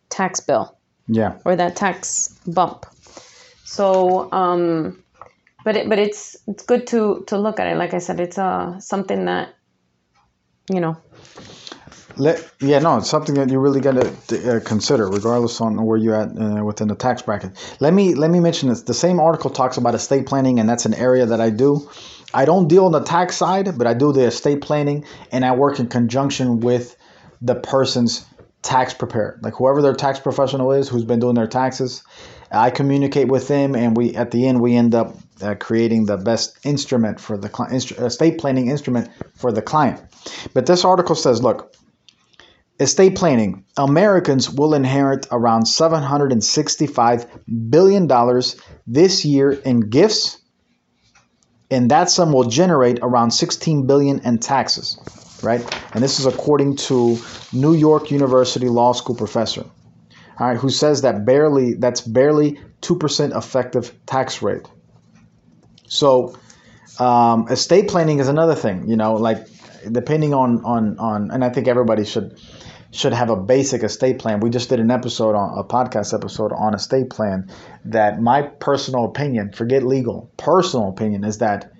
tax 0.08 0.40
bill 0.40 0.76
yeah 1.08 1.38
or 1.44 1.56
that 1.56 1.76
tax 1.76 2.28
bump. 2.46 2.86
So, 3.64 4.30
um, 4.32 5.02
but 5.64 5.76
it, 5.76 5.88
but 5.88 5.98
it's 5.98 6.36
it's 6.46 6.64
good 6.64 6.86
to 6.88 7.24
to 7.26 7.38
look 7.38 7.60
at 7.60 7.66
it. 7.66 7.76
Like 7.76 7.94
I 7.94 7.98
said, 7.98 8.20
it's 8.20 8.38
uh 8.38 8.78
something 8.80 9.24
that 9.24 9.54
you 10.72 10.80
know 10.80 10.96
Let, 12.16 12.52
yeah, 12.60 12.78
no, 12.80 12.98
it's 12.98 13.08
something 13.08 13.34
that 13.36 13.50
you 13.50 13.58
really 13.58 13.80
got 13.80 13.92
to 14.28 14.56
uh, 14.56 14.60
consider, 14.60 15.08
regardless 15.08 15.60
on 15.60 15.82
where 15.84 15.96
you're 15.96 16.14
at 16.14 16.28
uh, 16.38 16.64
within 16.64 16.88
the 16.88 16.94
tax 16.94 17.22
bracket. 17.22 17.52
Let 17.80 17.94
me 17.94 18.14
let 18.14 18.30
me 18.30 18.40
mention 18.40 18.68
this. 18.68 18.82
The 18.82 18.94
same 18.94 19.20
article 19.20 19.50
talks 19.50 19.76
about 19.76 19.94
estate 19.94 20.26
planning, 20.26 20.60
and 20.60 20.68
that's 20.68 20.84
an 20.84 20.94
area 20.94 21.26
that 21.26 21.40
I 21.40 21.50
do. 21.50 21.88
I 22.34 22.44
don't 22.44 22.68
deal 22.68 22.84
on 22.84 22.92
the 22.92 23.02
tax 23.02 23.36
side, 23.36 23.78
but 23.78 23.86
I 23.86 23.94
do 23.94 24.12
the 24.12 24.24
estate 24.24 24.60
planning, 24.60 25.04
and 25.32 25.44
I 25.44 25.52
work 25.52 25.80
in 25.80 25.88
conjunction 25.88 26.60
with 26.60 26.96
the 27.40 27.54
person's 27.54 28.26
tax 28.62 28.92
preparer, 28.92 29.38
like 29.42 29.54
whoever 29.54 29.80
their 29.80 29.94
tax 29.94 30.20
professional 30.20 30.72
is, 30.72 30.88
who's 30.88 31.04
been 31.04 31.20
doing 31.20 31.34
their 31.34 31.46
taxes. 31.46 32.02
I 32.52 32.70
communicate 32.70 33.28
with 33.28 33.48
them, 33.48 33.74
and 33.74 33.96
we 33.96 34.14
at 34.14 34.30
the 34.30 34.46
end 34.46 34.60
we 34.60 34.76
end 34.76 34.94
up 34.94 35.16
uh, 35.40 35.54
creating 35.54 36.04
the 36.04 36.18
best 36.18 36.58
instrument 36.64 37.18
for 37.18 37.38
the 37.38 37.48
client, 37.48 37.72
instru- 37.72 38.04
estate 38.04 38.38
planning 38.38 38.68
instrument 38.68 39.08
for 39.36 39.52
the 39.52 39.62
client. 39.62 40.00
But 40.52 40.66
this 40.66 40.84
article 40.84 41.14
says, 41.14 41.42
look. 41.42 41.74
Estate 42.80 43.14
planning. 43.14 43.64
Americans 43.76 44.48
will 44.50 44.72
inherit 44.74 45.26
around 45.30 45.64
$765 45.64 47.70
billion 47.70 48.08
this 48.86 49.24
year 49.26 49.52
in 49.52 49.80
gifts, 49.90 50.38
and 51.70 51.90
that 51.90 52.08
sum 52.10 52.32
will 52.32 52.48
generate 52.48 52.98
around 53.02 53.30
16 53.32 53.86
billion 53.86 54.20
in 54.20 54.38
taxes, 54.38 54.98
right? 55.42 55.60
And 55.94 56.02
this 56.02 56.20
is 56.20 56.26
according 56.26 56.76
to 56.88 57.18
New 57.52 57.74
York 57.74 58.10
University 58.10 58.68
Law 58.68 58.92
School 58.92 59.16
professor. 59.16 59.64
all 60.38 60.48
right, 60.48 60.56
who 60.56 60.70
says 60.70 61.02
that 61.02 61.24
barely 61.26 61.74
that's 61.74 62.00
barely 62.00 62.58
two 62.80 62.96
percent 62.96 63.34
effective 63.34 63.92
tax 64.06 64.40
rate. 64.42 64.66
So, 65.86 66.34
um, 66.98 67.48
estate 67.48 67.88
planning 67.88 68.20
is 68.20 68.28
another 68.28 68.54
thing. 68.54 68.88
You 68.88 68.96
know, 68.96 69.14
like 69.14 69.46
depending 69.92 70.32
on 70.32 70.64
on 70.64 70.98
on, 70.98 71.30
and 71.30 71.44
I 71.44 71.50
think 71.50 71.68
everybody 71.68 72.04
should 72.06 72.40
should 72.90 73.12
have 73.12 73.30
a 73.30 73.36
basic 73.36 73.82
estate 73.82 74.18
plan. 74.18 74.40
We 74.40 74.50
just 74.50 74.68
did 74.68 74.80
an 74.80 74.90
episode 74.90 75.34
on 75.34 75.58
a 75.58 75.64
podcast 75.64 76.12
episode 76.12 76.52
on 76.52 76.74
estate 76.74 77.10
plan. 77.10 77.50
That 77.86 78.20
my 78.20 78.42
personal 78.42 79.04
opinion, 79.04 79.52
forget 79.52 79.82
legal, 79.84 80.30
personal 80.36 80.88
opinion 80.88 81.24
is 81.24 81.38
that 81.38 81.72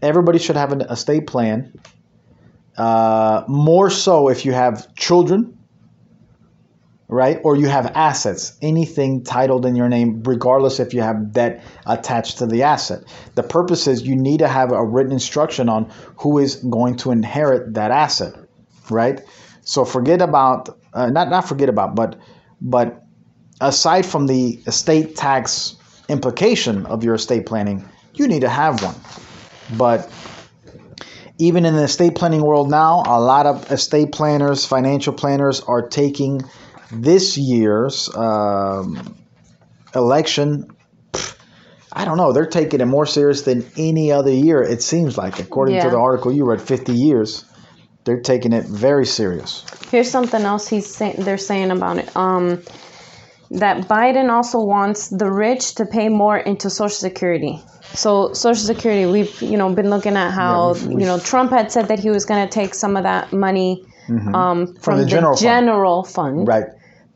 everybody 0.00 0.38
should 0.38 0.56
have 0.56 0.72
an 0.72 0.82
estate 0.82 1.26
plan. 1.26 1.72
Uh, 2.76 3.44
more 3.48 3.90
so 3.90 4.28
if 4.28 4.44
you 4.44 4.52
have 4.52 4.94
children 4.94 5.58
right? 7.14 7.40
Or 7.44 7.56
you 7.56 7.68
have 7.68 7.92
assets, 7.94 8.56
anything 8.62 9.24
titled 9.24 9.66
in 9.66 9.76
your 9.76 9.88
name, 9.88 10.22
regardless 10.24 10.80
if 10.80 10.94
you 10.94 11.02
have 11.02 11.32
debt 11.32 11.62
attached 11.86 12.38
to 12.38 12.46
the 12.46 12.64
asset. 12.64 13.04
The 13.34 13.42
purpose 13.42 13.86
is 13.86 14.02
you 14.02 14.16
need 14.16 14.38
to 14.38 14.48
have 14.48 14.72
a 14.72 14.84
written 14.84 15.12
instruction 15.12 15.68
on 15.68 15.92
who 16.18 16.38
is 16.38 16.56
going 16.56 16.96
to 16.98 17.12
inherit 17.12 17.74
that 17.74 17.90
asset, 17.90 18.34
right? 18.90 19.20
So 19.64 19.84
forget 19.84 20.22
about 20.22 20.78
uh, 20.92 21.10
not 21.10 21.30
not 21.30 21.48
forget 21.48 21.68
about, 21.68 21.94
but 21.94 22.18
but 22.60 23.02
aside 23.60 24.06
from 24.06 24.26
the 24.26 24.60
estate 24.66 25.16
tax 25.16 25.76
implication 26.08 26.86
of 26.86 27.02
your 27.02 27.14
estate 27.14 27.46
planning, 27.46 27.88
you 28.14 28.28
need 28.28 28.40
to 28.40 28.48
have 28.48 28.82
one. 28.82 28.94
But 29.76 30.10
even 31.38 31.64
in 31.64 31.74
the 31.74 31.84
estate 31.84 32.14
planning 32.14 32.42
world 32.42 32.70
now, 32.70 33.02
a 33.06 33.20
lot 33.20 33.46
of 33.46 33.72
estate 33.72 34.12
planners, 34.12 34.66
financial 34.66 35.12
planners 35.12 35.60
are 35.60 35.88
taking 35.88 36.42
this 36.92 37.36
year's 37.36 38.14
um, 38.14 39.16
election, 39.94 40.76
pff, 41.12 41.36
I 41.92 42.04
don't 42.04 42.18
know, 42.18 42.32
they're 42.32 42.46
taking 42.46 42.80
it 42.80 42.86
more 42.86 43.06
serious 43.06 43.42
than 43.42 43.64
any 43.76 44.12
other 44.12 44.30
year, 44.30 44.62
it 44.62 44.82
seems 44.82 45.18
like. 45.18 45.40
According 45.40 45.76
Yeah. 45.76 45.84
to 45.84 45.90
the 45.90 45.98
article 45.98 46.32
you 46.32 46.44
read, 46.44 46.60
50 46.60 46.92
years, 46.92 47.44
they're 48.04 48.20
taking 48.20 48.52
it 48.52 48.64
very 48.64 49.06
serious. 49.06 49.64
Here's 49.90 50.10
something 50.10 50.42
else 50.42 50.68
he's 50.68 50.92
saying. 50.94 51.16
They're 51.18 51.38
saying 51.38 51.70
about 51.70 51.98
it. 51.98 52.14
Um, 52.16 52.62
that 53.50 53.86
Biden 53.88 54.30
also 54.30 54.60
wants 54.64 55.08
the 55.08 55.30
rich 55.30 55.76
to 55.76 55.86
pay 55.86 56.08
more 56.08 56.36
into 56.36 56.70
Social 56.70 56.88
Security. 56.96 57.60
So 57.92 58.32
Social 58.32 58.64
Security, 58.64 59.06
we've 59.10 59.40
you 59.42 59.56
know 59.56 59.72
been 59.72 59.90
looking 59.90 60.16
at 60.16 60.30
how 60.32 60.72
we've- 60.72 60.90
you 60.90 61.06
know 61.06 61.18
Trump 61.18 61.50
had 61.52 61.70
said 61.70 61.88
that 61.88 62.00
he 62.00 62.10
was 62.10 62.24
going 62.24 62.46
to 62.46 62.52
take 62.52 62.74
some 62.74 62.96
of 62.96 63.04
that 63.04 63.32
money 63.32 63.84
um, 64.34 64.74
from, 64.76 64.98
the 64.98 65.04
the, 65.04 65.10
general 65.10 65.34
fund. 65.36 65.40
general 65.42 66.02
fund, 66.04 66.48
Right. 66.48 66.64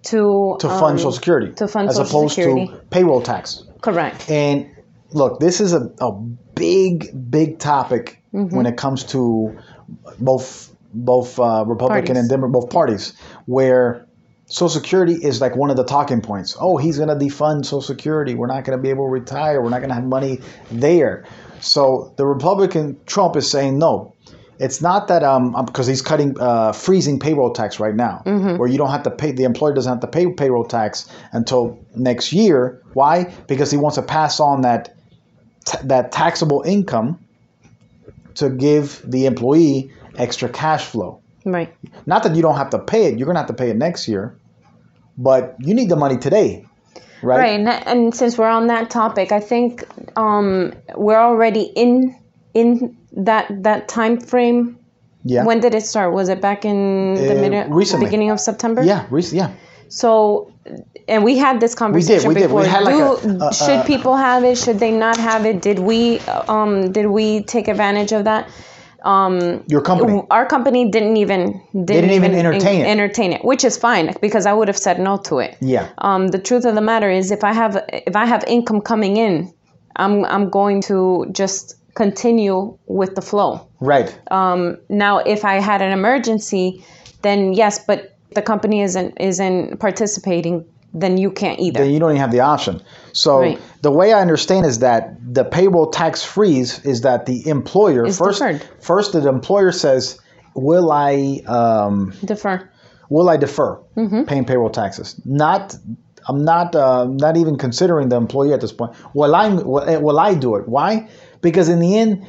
to 0.04 0.56
To 0.60 0.68
fund 0.68 0.92
um, 0.92 0.98
Social 0.98 1.12
Security. 1.12 1.52
to 1.54 1.68
fund 1.68 1.88
As 1.88 1.96
Social 1.96 2.20
opposed 2.20 2.34
Security. 2.36 2.68
to 2.68 2.76
payroll 2.90 3.20
tax. 3.20 3.64
correct. 3.82 4.30
And 4.30 4.70
look, 5.12 5.40
this 5.40 5.60
is 5.60 5.72
a, 5.74 5.90
a 6.00 6.12
big, 6.54 7.30
big 7.30 7.58
topic 7.58 8.14
Mm-hmm. 8.34 8.54
when 8.54 8.66
it 8.66 8.76
comes 8.76 9.04
to 9.04 9.56
both 10.20 10.70
both 10.92 11.38
uh, 11.38 11.64
Republican 11.66 12.06
Parties. 12.06 12.18
and 12.18 12.28
Democrat, 12.30 12.52
both 12.52 12.70
parties, 12.70 13.12
where 13.46 14.06
Social 14.46 14.68
Security 14.70 15.14
is 15.14 15.40
like 15.40 15.54
one 15.56 15.70
of 15.70 15.76
the 15.76 15.84
talking 15.84 16.20
points. 16.22 16.56
Oh, 16.58 16.76
he's 16.78 16.96
going 16.96 17.08
to 17.10 17.14
defund 17.14 17.64
Social 17.66 17.82
Security. 17.82 18.34
We're 18.34 18.46
not 18.46 18.64
going 18.64 18.78
to 18.78 18.82
be 18.82 18.88
able 18.90 19.06
to 19.06 19.10
retire. 19.10 19.60
We're 19.60 19.68
not 19.70 19.78
going 19.78 19.90
to 19.90 19.94
have 19.94 20.04
money 20.06 20.40
there. 20.70 21.26
So 21.60 22.14
the 22.16 22.24
Republican 22.26 22.98
Trump 23.04 23.36
is 23.36 23.50
saying 23.50 23.78
no. 23.78 24.14
It's 24.60 24.80
not 24.82 25.06
that 25.06 25.22
um 25.22 25.54
because 25.66 25.86
he's 25.86 26.02
cutting 26.02 26.34
uh, 26.40 26.72
freezing 26.72 27.20
payroll 27.20 27.52
tax 27.52 27.78
right 27.78 27.94
now, 27.94 28.22
where 28.58 28.68
you 28.68 28.76
don't 28.76 28.90
have 28.90 29.04
to 29.04 29.10
pay 29.12 29.30
the 29.30 29.44
employer 29.44 29.72
doesn't 29.72 29.92
have 29.92 30.00
to 30.00 30.08
pay 30.08 30.26
payroll 30.32 30.64
tax 30.64 31.08
until 31.30 31.78
next 31.94 32.32
year. 32.32 32.82
Why? 32.92 33.32
Because 33.46 33.70
he 33.70 33.76
wants 33.76 33.96
to 33.96 34.02
pass 34.02 34.40
on 34.40 34.62
that 34.62 34.96
t- 35.64 35.78
that 35.84 36.10
taxable 36.10 36.62
income 36.62 37.20
to 38.36 38.50
give 38.50 39.00
the 39.04 39.26
employee 39.26 39.92
extra 40.18 40.48
cash 40.48 40.84
flow. 40.84 41.20
Right. 41.44 41.74
Not 42.06 42.22
that 42.24 42.34
you 42.36 42.42
don't 42.42 42.56
have 42.56 42.70
to 42.70 42.78
pay 42.78 43.06
it; 43.06 43.18
you're 43.18 43.26
gonna 43.26 43.38
have 43.38 43.48
to 43.48 43.54
pay 43.54 43.70
it 43.70 43.76
next 43.76 44.08
year, 44.08 44.36
but 45.16 45.56
you 45.60 45.74
need 45.74 45.88
the 45.88 45.96
money 45.96 46.18
today, 46.18 46.66
right? 47.22 47.38
Right, 47.38 47.60
and, 47.60 47.68
and 47.68 48.14
since 48.14 48.36
we're 48.36 48.48
on 48.50 48.66
that 48.66 48.90
topic, 48.90 49.32
I 49.32 49.40
think 49.40 49.84
um, 50.16 50.72
we're 50.96 51.20
already 51.20 51.62
in 51.62 52.14
in 52.54 52.96
that 53.12 53.62
that 53.62 53.88
time 53.88 54.20
frame. 54.20 54.74
Yeah. 55.24 55.44
When 55.44 55.60
did 55.60 55.74
it 55.74 55.84
start? 55.84 56.12
Was 56.12 56.28
it 56.28 56.40
back 56.40 56.64
in 56.64 57.14
the 57.14 57.36
Uh, 57.36 57.48
mid 57.48 57.70
recently. 57.74 58.06
beginning 58.06 58.30
of 58.30 58.40
September? 58.40 58.82
yeah. 58.82 59.06
Rec- 59.10 59.32
yeah. 59.32 59.50
So, 59.88 60.52
and 61.08 61.24
we 61.24 61.38
had 61.38 61.60
this 61.60 61.74
conversation 61.74 62.28
we 62.28 62.34
did. 62.34 62.50
We 62.50 62.62
before. 62.62 62.64
had 62.64 62.84
like 62.84 62.94
Do, 63.22 63.30
a- 63.44 63.48
a- 63.48 63.54
should 63.54 63.80
a- 63.80 63.84
people 63.84 64.16
have 64.16 64.44
it? 64.44 64.56
Should 64.58 64.78
they 64.78 64.90
not 64.92 65.16
have 65.16 65.46
it? 65.46 65.62
Did 65.62 65.78
we 65.78 66.20
um 66.48 66.92
did 66.92 67.06
we 67.06 67.42
take 67.42 67.68
advantage 67.68 68.12
of 68.12 68.24
that? 68.24 68.48
Um, 69.02 69.64
Your 69.68 69.80
company. 69.80 70.22
our 70.30 70.44
company 70.46 70.90
didn't 70.90 71.16
even 71.18 71.62
didn't, 71.72 71.86
didn't 71.86 72.10
even 72.10 72.34
entertain 72.34 72.80
it. 72.80 72.86
entertain 72.88 73.32
it, 73.32 73.44
which 73.44 73.64
is 73.64 73.76
fine 73.76 74.12
because 74.20 74.44
I 74.44 74.52
would 74.52 74.68
have 74.68 74.76
said 74.76 74.98
no 74.98 75.18
to 75.18 75.38
it. 75.38 75.56
Yeah. 75.60 75.88
Um, 75.98 76.28
the 76.28 76.38
truth 76.38 76.64
of 76.64 76.74
the 76.74 76.80
matter 76.80 77.10
is, 77.10 77.30
if 77.30 77.44
I 77.44 77.52
have 77.52 77.76
if 77.92 78.16
I 78.16 78.26
have 78.26 78.42
income 78.48 78.80
coming 78.80 79.16
in, 79.16 79.52
I'm 79.94 80.24
I'm 80.24 80.50
going 80.50 80.82
to 80.82 81.26
just 81.30 81.76
continue 81.94 82.76
with 82.86 83.14
the 83.14 83.22
flow. 83.22 83.68
Right. 83.80 84.16
Um, 84.30 84.78
now, 84.88 85.18
if 85.18 85.44
I 85.44 85.60
had 85.60 85.82
an 85.82 85.92
emergency, 85.92 86.84
then 87.22 87.52
yes, 87.52 87.84
but 87.84 88.16
the 88.34 88.42
company 88.42 88.82
isn't 88.82 89.16
isn't 89.20 89.78
participating, 89.78 90.64
then 90.94 91.18
you 91.18 91.30
can't 91.30 91.60
either. 91.60 91.80
then 91.82 91.90
you 91.92 91.98
don't 92.00 92.10
even 92.10 92.20
have 92.20 92.32
the 92.32 92.40
option. 92.40 92.80
So 93.12 93.40
Right. 93.40 93.58
the 93.82 93.90
way 93.90 94.12
I 94.12 94.20
understand 94.20 94.66
is 94.66 94.78
that 94.80 95.16
the 95.34 95.44
payroll 95.44 95.90
tax 95.90 96.22
freeze 96.24 96.84
is 96.84 97.02
that 97.02 97.26
the 97.26 97.46
employer 97.48 98.06
Is 98.06 98.18
first 98.18 98.38
deferred. 98.40 98.62
first 98.80 99.12
the 99.12 99.28
employer 99.28 99.72
says, 99.72 100.18
"Will 100.54 100.90
I 100.90 101.42
um, 101.46 102.12
Defer. 102.24 102.68
will 103.10 103.28
I 103.28 103.36
defer 103.36 103.78
Mm-hmm. 103.96 104.22
paying 104.24 104.44
payroll 104.44 104.70
taxes?" 104.70 105.20
Not 105.24 105.76
I'm 106.28 106.44
not 106.44 106.74
uh, 106.74 107.06
not 107.06 107.36
even 107.36 107.56
considering 107.58 108.08
the 108.08 108.16
employee 108.16 108.52
at 108.52 108.60
this 108.60 108.72
point. 108.72 108.92
Will 109.14 109.34
I 109.34 109.48
will, 109.48 110.00
will 110.02 110.18
I 110.18 110.34
do 110.34 110.56
it? 110.56 110.68
Why? 110.68 111.08
Because 111.40 111.68
in 111.68 111.78
the 111.80 111.96
end, 111.98 112.26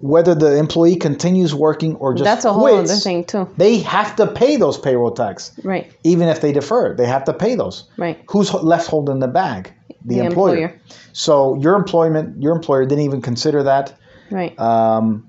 whether 0.00 0.34
the 0.34 0.56
employee 0.56 0.96
continues 0.96 1.54
working 1.54 1.96
or 1.96 2.14
just 2.14 2.24
That's 2.24 2.44
a 2.44 2.52
whole 2.52 2.62
quits, 2.68 2.90
other 2.92 3.00
thing 3.00 3.24
too. 3.24 3.48
They 3.56 3.78
have 3.78 4.14
to 4.16 4.26
pay 4.28 4.56
those 4.56 4.78
payroll 4.78 5.10
tax 5.10 5.52
Right. 5.64 5.90
even 6.04 6.28
if 6.28 6.40
they 6.40 6.52
defer, 6.52 6.94
they 6.94 7.06
have 7.06 7.24
to 7.24 7.32
pay 7.32 7.56
those. 7.56 7.84
Right. 7.96 8.18
Who's 8.30 8.54
left 8.54 8.86
holding 8.88 9.18
the 9.18 9.28
bag? 9.28 9.72
The, 10.04 10.16
The 10.20 10.24
employer. 10.26 10.56
employer. 10.56 10.80
So 11.12 11.56
your 11.56 11.74
employment, 11.74 12.40
your 12.40 12.54
employer 12.54 12.86
didn't 12.86 13.04
even 13.04 13.22
consider 13.22 13.64
that. 13.64 13.94
Right. 14.30 14.56
Um, 14.60 15.26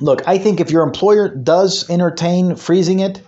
look, 0.00 0.28
I 0.28 0.36
think 0.38 0.60
if 0.60 0.70
your 0.70 0.82
employer 0.82 1.34
does 1.34 1.88
entertain 1.88 2.56
freezing 2.56 2.98
it, 2.98 3.22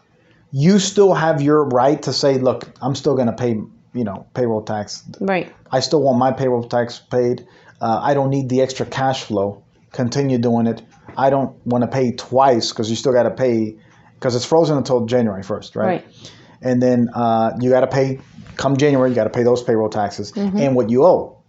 you 0.52 0.78
still 0.78 1.14
have 1.14 1.40
your 1.40 1.64
right 1.64 2.00
to 2.02 2.12
say, 2.12 2.38
look, 2.38 2.68
I'm 2.82 2.94
still 2.94 3.14
going 3.14 3.28
to 3.28 3.32
pay, 3.32 3.50
you 3.94 4.04
know, 4.04 4.26
payroll 4.34 4.62
tax. 4.62 5.02
right. 5.20 5.50
I 5.72 5.80
still 5.80 6.02
want 6.02 6.18
my 6.18 6.30
payroll 6.32 6.62
tax 6.62 6.98
paid. 6.98 7.46
Uh, 7.80 8.00
I 8.02 8.14
don't 8.14 8.30
need 8.30 8.48
the 8.48 8.60
extra 8.60 8.86
cash 8.86 9.24
flow. 9.24 9.62
Continue 9.96 10.38
doing 10.38 10.66
it. 10.66 10.82
I 11.16 11.30
don't 11.30 11.56
want 11.66 11.82
to 11.82 11.88
pay 11.88 12.12
twice 12.12 12.70
because 12.70 12.90
you 12.90 12.96
still 12.96 13.12
got 13.12 13.22
to 13.24 13.30
pay 13.30 13.76
because 14.14 14.36
it's 14.36 14.44
frozen 14.44 14.76
until 14.76 15.06
January 15.06 15.42
1st, 15.42 15.74
right? 15.76 15.86
Right. 15.86 16.32
And 16.62 16.82
then 16.82 17.08
uh, 17.14 17.52
you 17.60 17.70
got 17.70 17.80
to 17.80 17.86
pay 17.86 18.20
come 18.56 18.76
January. 18.76 19.08
You 19.10 19.14
got 19.16 19.24
to 19.24 19.30
pay 19.30 19.42
those 19.42 19.62
payroll 19.62 19.88
taxes 19.88 20.32
Mm-hmm. 20.32 20.58
and 20.58 20.76
what 20.76 20.90
you 20.90 21.04
owe. 21.04 21.42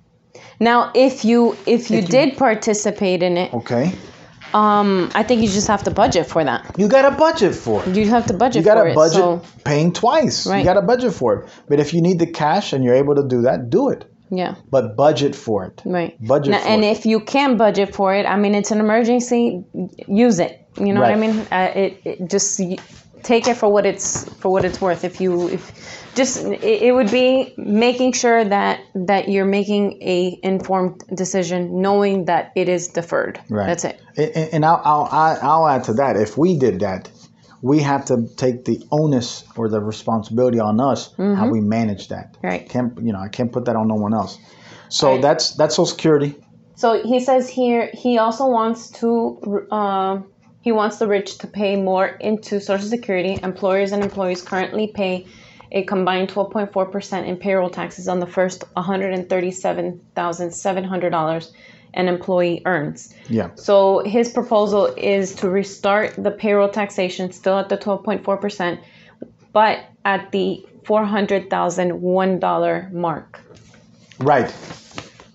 Now, 0.60 0.92
if 0.96 1.26
you 1.26 1.58
if 1.66 1.90
you 1.92 1.98
If 2.00 2.04
you- 2.04 2.08
did 2.08 2.38
participate 2.38 3.22
in 3.24 3.38
it, 3.38 3.54
Okay, 3.54 3.94
um, 4.54 5.10
I 5.14 5.24
think 5.24 5.42
you 5.42 5.50
just 5.50 5.68
have 5.68 5.84
to 5.84 5.92
budget 5.92 6.26
for 6.28 6.44
that. 6.44 6.76
you 6.78 6.88
got 6.88 7.10
to 7.10 7.16
budget 7.18 7.54
for 7.56 7.84
it. 7.84 7.96
You 7.96 8.08
have 8.10 8.28
to 8.28 8.34
budget 8.34 8.62
You 8.62 8.66
got 8.66 8.78
for 8.78 8.86
to 8.86 8.92
it. 8.92 8.96
budget 8.96 9.16
So 9.16 9.42
paying 9.66 9.92
twice. 9.94 10.48
Right. 10.48 10.60
You 10.60 10.64
got 10.66 10.76
to 10.76 10.82
budget 10.94 11.14
for 11.14 11.30
it. 11.44 11.50
But 11.68 11.80
if 11.80 11.94
you 11.94 12.02
need 12.02 12.20
the 12.20 12.28
cash 12.28 12.72
and 12.74 12.84
you're 12.84 12.96
able 12.96 13.16
to 13.16 13.28
do 13.28 13.42
that, 13.44 13.70
do 13.70 13.90
it. 13.90 14.06
Yeah. 14.30 14.56
But 14.70 14.96
budget 14.96 15.36
for 15.36 15.66
it. 15.66 15.82
Right. 15.86 16.16
Budget 16.26 16.52
Now, 16.52 16.64
and 16.66 16.84
it. 16.84 16.98
if 16.98 17.06
you 17.06 17.20
can 17.20 17.58
budget 17.58 17.96
for 17.96 18.14
it, 18.14 18.26
I 18.26 18.38
mean, 18.38 18.56
it's 18.56 18.72
an 18.72 18.80
emergency. 18.80 19.64
Use 20.08 20.40
it. 20.40 20.66
You 20.80 20.94
know 20.94 21.02
what 21.02 21.12
I 21.12 21.16
mean? 21.16 21.40
Uh, 21.52 21.72
it, 21.76 22.02
it 22.06 22.30
just 22.30 22.62
take 23.24 23.48
it 23.48 23.58
for 23.58 23.72
what 23.72 23.86
it's 23.86 24.32
for 24.36 24.52
what 24.52 24.64
it's 24.64 24.80
worth. 24.80 25.04
If 25.04 25.20
you 25.20 25.50
if 25.50 26.14
just 26.16 26.46
it, 26.46 26.64
it 26.64 26.92
would 26.92 27.12
be 27.12 27.54
making 27.58 28.14
sure 28.14 28.44
that 28.44 28.82
that 28.96 29.30
you're 29.30 29.46
making 29.46 30.02
a 30.02 30.40
informed 30.44 31.04
decision, 31.14 31.82
knowing 31.82 32.26
that 32.26 32.52
it 32.56 32.70
is 32.70 32.90
deferred. 32.90 33.40
Right. 33.50 33.68
That's 33.68 33.86
it. 33.86 34.02
And, 34.16 34.50
and 34.54 34.66
I'll, 34.66 34.82
I'll, 34.84 35.40
I'll 35.42 35.68
add 35.68 35.84
to 35.86 35.94
that. 35.94 36.16
If 36.16 36.38
we 36.38 36.58
did 36.58 36.80
that, 36.82 37.10
we 37.62 37.80
have 37.80 38.06
to 38.06 38.28
take 38.36 38.66
the 38.66 38.82
onus 38.92 39.44
or 39.56 39.70
the 39.70 39.80
responsibility 39.80 40.60
on 40.60 40.80
us 40.80 41.14
how 41.18 41.50
we 41.50 41.62
manage 41.62 42.10
that. 42.10 42.34
Mm-hmm. 42.34 42.48
Right. 42.48 42.70
Can't 42.70 43.00
you 43.02 43.14
know? 43.14 43.20
I 43.20 43.30
can't 43.30 43.52
put 43.52 43.66
that 43.66 43.76
on 43.76 43.88
no 43.88 43.96
one 43.96 44.14
else. 44.14 44.38
So 44.90 45.14
Right. 45.14 45.22
that's 45.22 45.52
that's 45.52 45.76
Social 45.76 45.88
Security. 45.88 46.36
So 46.76 47.02
he 47.04 47.20
says 47.20 47.50
here 47.50 47.90
he 47.94 48.20
also 48.20 48.48
wants 48.48 48.90
to 49.02 49.68
uh, 49.72 50.20
he 50.62 50.72
wants 50.72 50.98
the 50.98 51.08
rich 51.08 51.40
to 51.40 51.48
pay 51.48 51.76
more 51.76 52.06
into 52.06 52.60
Social 52.60 52.88
Security. 52.88 53.40
Employers 53.42 53.92
and 53.92 54.04
employees 54.04 54.42
currently 54.42 54.88
pay 54.88 55.26
a 55.72 55.84
combined 55.84 56.30
12.4% 56.30 57.26
in 57.26 57.38
payroll 57.38 57.70
taxes 57.70 58.08
on 58.08 58.20
the 58.20 58.28
first 58.28 58.64
$137,700 58.76 61.52
an 61.98 62.08
employee 62.08 62.62
earns. 62.66 63.14
Yeah. 63.28 63.50
So 63.56 64.00
his 64.00 64.30
proposal 64.30 64.86
is 64.96 65.36
to 65.36 65.50
restart 65.50 66.16
the 66.16 66.32
payroll 66.32 66.70
taxation 66.70 67.34
still 67.34 67.58
at 67.58 67.68
the 67.70 67.78
12.4%, 67.78 68.80
but 69.52 69.80
at 70.06 70.32
the 70.32 70.66
$400,001 70.84 72.94
mark. 72.94 73.42
Right. 74.20 74.54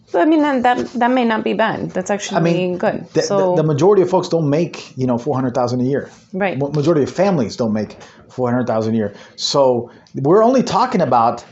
So 0.07 0.21
I 0.21 0.25
mean 0.27 0.43
that 0.43 0.63
that, 0.93 1.11
may 1.11 1.25
not 1.25 1.43
be 1.43 1.55
bad. 1.55 1.91
That's 1.91 2.11
actually 2.11 2.37
I 2.37 2.41
mean, 2.41 2.79
good. 2.79 3.09
The, 3.15 3.23
so 3.23 3.57
the, 3.57 3.63
the 3.63 3.69
majority 3.69 4.03
of 4.03 4.11
folks 4.11 4.29
don't 4.29 4.51
make, 4.51 4.97
you 4.97 5.07
know, 5.07 5.17
400,000 5.19 5.81
a 5.81 5.85
year. 5.85 6.11
Right. 6.33 6.59
Ma- 6.59 6.69
Majority 6.69 7.03
of 7.05 7.11
families 7.11 7.57
don't 7.57 7.73
make 7.73 7.97
400,000 8.31 8.95
a 8.95 8.97
year. 8.97 9.15
So 9.37 9.91
we're 10.15 10.45
only 10.45 10.63
talking 10.63 11.01
about 11.01 11.45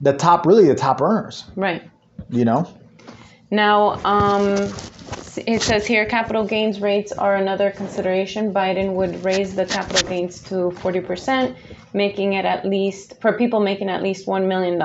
the 0.00 0.12
top, 0.12 0.46
really 0.46 0.68
the 0.68 0.76
top 0.76 1.02
earners, 1.02 1.44
right. 1.56 1.82
you 2.30 2.44
know? 2.44 2.72
Now, 3.50 4.00
um, 4.04 4.72
it 5.46 5.62
says 5.62 5.86
here 5.86 6.06
capital 6.06 6.44
gains 6.44 6.80
rates 6.80 7.12
are 7.12 7.34
another 7.36 7.70
consideration. 7.70 8.52
Biden 8.52 8.94
would 8.94 9.24
raise 9.24 9.54
the 9.54 9.66
capital 9.66 10.08
gains 10.08 10.40
to 10.44 10.54
40%, 10.54 11.56
making 11.92 12.34
it 12.34 12.44
at 12.44 12.64
least, 12.64 13.20
for 13.20 13.32
people 13.32 13.60
making 13.60 13.88
at 13.88 14.02
least 14.02 14.26
$1 14.26 14.46
million. 14.46 14.78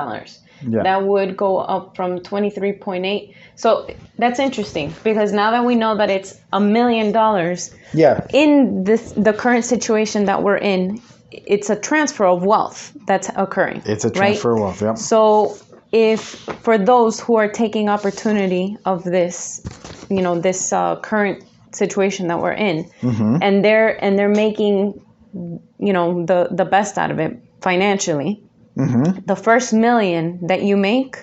Yeah. 0.68 0.82
That 0.82 1.04
would 1.04 1.36
go 1.36 1.58
up 1.58 1.94
from 1.96 2.20
23.8. 2.20 3.34
So 3.56 3.88
that's 4.18 4.38
interesting 4.38 4.94
because 5.04 5.32
now 5.32 5.50
that 5.50 5.64
we 5.64 5.74
know 5.74 5.96
that 5.96 6.10
it's 6.10 6.40
a 6.52 6.60
million 6.60 7.12
dollars 7.12 7.74
Yeah. 7.92 8.26
in 8.32 8.84
this 8.84 9.12
the 9.12 9.34
current 9.34 9.64
situation 9.64 10.24
that 10.24 10.42
we're 10.42 10.56
in, 10.56 11.00
it's 11.30 11.68
a 11.68 11.76
transfer 11.76 12.24
of 12.24 12.42
wealth 12.42 12.96
that's 13.06 13.28
occurring. 13.36 13.82
It's 13.84 14.04
a 14.04 14.08
right? 14.08 14.16
transfer 14.16 14.52
of 14.52 14.60
wealth. 14.60 14.82
Yeah. 14.82 14.94
So 14.94 15.58
if 15.92 16.20
for 16.62 16.78
those 16.78 17.20
who 17.20 17.36
are 17.36 17.48
taking 17.48 17.88
opportunity 17.88 18.76
of 18.84 19.04
this, 19.04 19.62
you 20.10 20.22
know, 20.22 20.38
this 20.40 20.72
uh, 20.72 20.96
current 20.96 21.44
situation 21.72 22.28
that 22.28 22.40
we're 22.40 22.52
in, 22.52 22.84
Mm-hmm. 23.02 23.36
and 23.42 23.64
they're 23.64 24.02
and 24.02 24.18
they're 24.18 24.28
making, 24.28 25.00
you 25.32 25.92
know, 25.92 26.24
the 26.24 26.48
the 26.50 26.64
best 26.64 26.98
out 26.98 27.10
of 27.10 27.18
it 27.18 27.38
financially, 27.60 28.42
Mm-hmm. 28.76 29.20
the 29.26 29.36
first 29.36 29.72
million 29.72 30.46
that 30.48 30.62
you 30.62 30.76
make, 30.76 31.16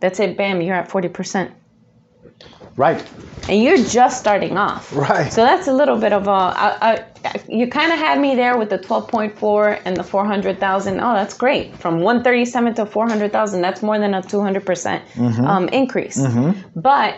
that's 0.00 0.18
it. 0.20 0.36
Bam, 0.36 0.60
you're 0.60 0.74
at 0.76 0.90
forty 0.90 1.08
percent, 1.08 1.52
Right. 2.76 3.02
and 3.48 3.62
you're 3.62 3.82
just 3.84 4.18
starting 4.18 4.56
off. 4.56 4.92
Right. 4.94 5.32
So 5.32 5.42
that's 5.44 5.68
a 5.68 5.72
little 5.72 5.96
bit 5.98 6.12
of 6.12 6.26
a. 6.26 6.30
I, 6.30 7.04
I, 7.24 7.40
you 7.48 7.68
kind 7.68 7.92
of 7.92 7.98
had 7.98 8.18
me 8.20 8.34
there 8.34 8.56
with 8.58 8.70
the 8.70 8.78
12.4 8.78 9.80
and 9.84 9.96
the 9.96 10.02
400,000. 10.02 11.00
Oh, 11.00 11.14
that's 11.14 11.34
great. 11.36 11.76
From 11.76 12.00
137 12.00 12.74
to 12.74 12.86
400,000, 12.86 13.60
that's 13.62 13.82
more 13.82 13.98
than 13.98 14.14
a 14.14 14.22
200% 14.22 15.38
um, 15.46 15.68
increase. 15.68 16.18
But 16.74 17.14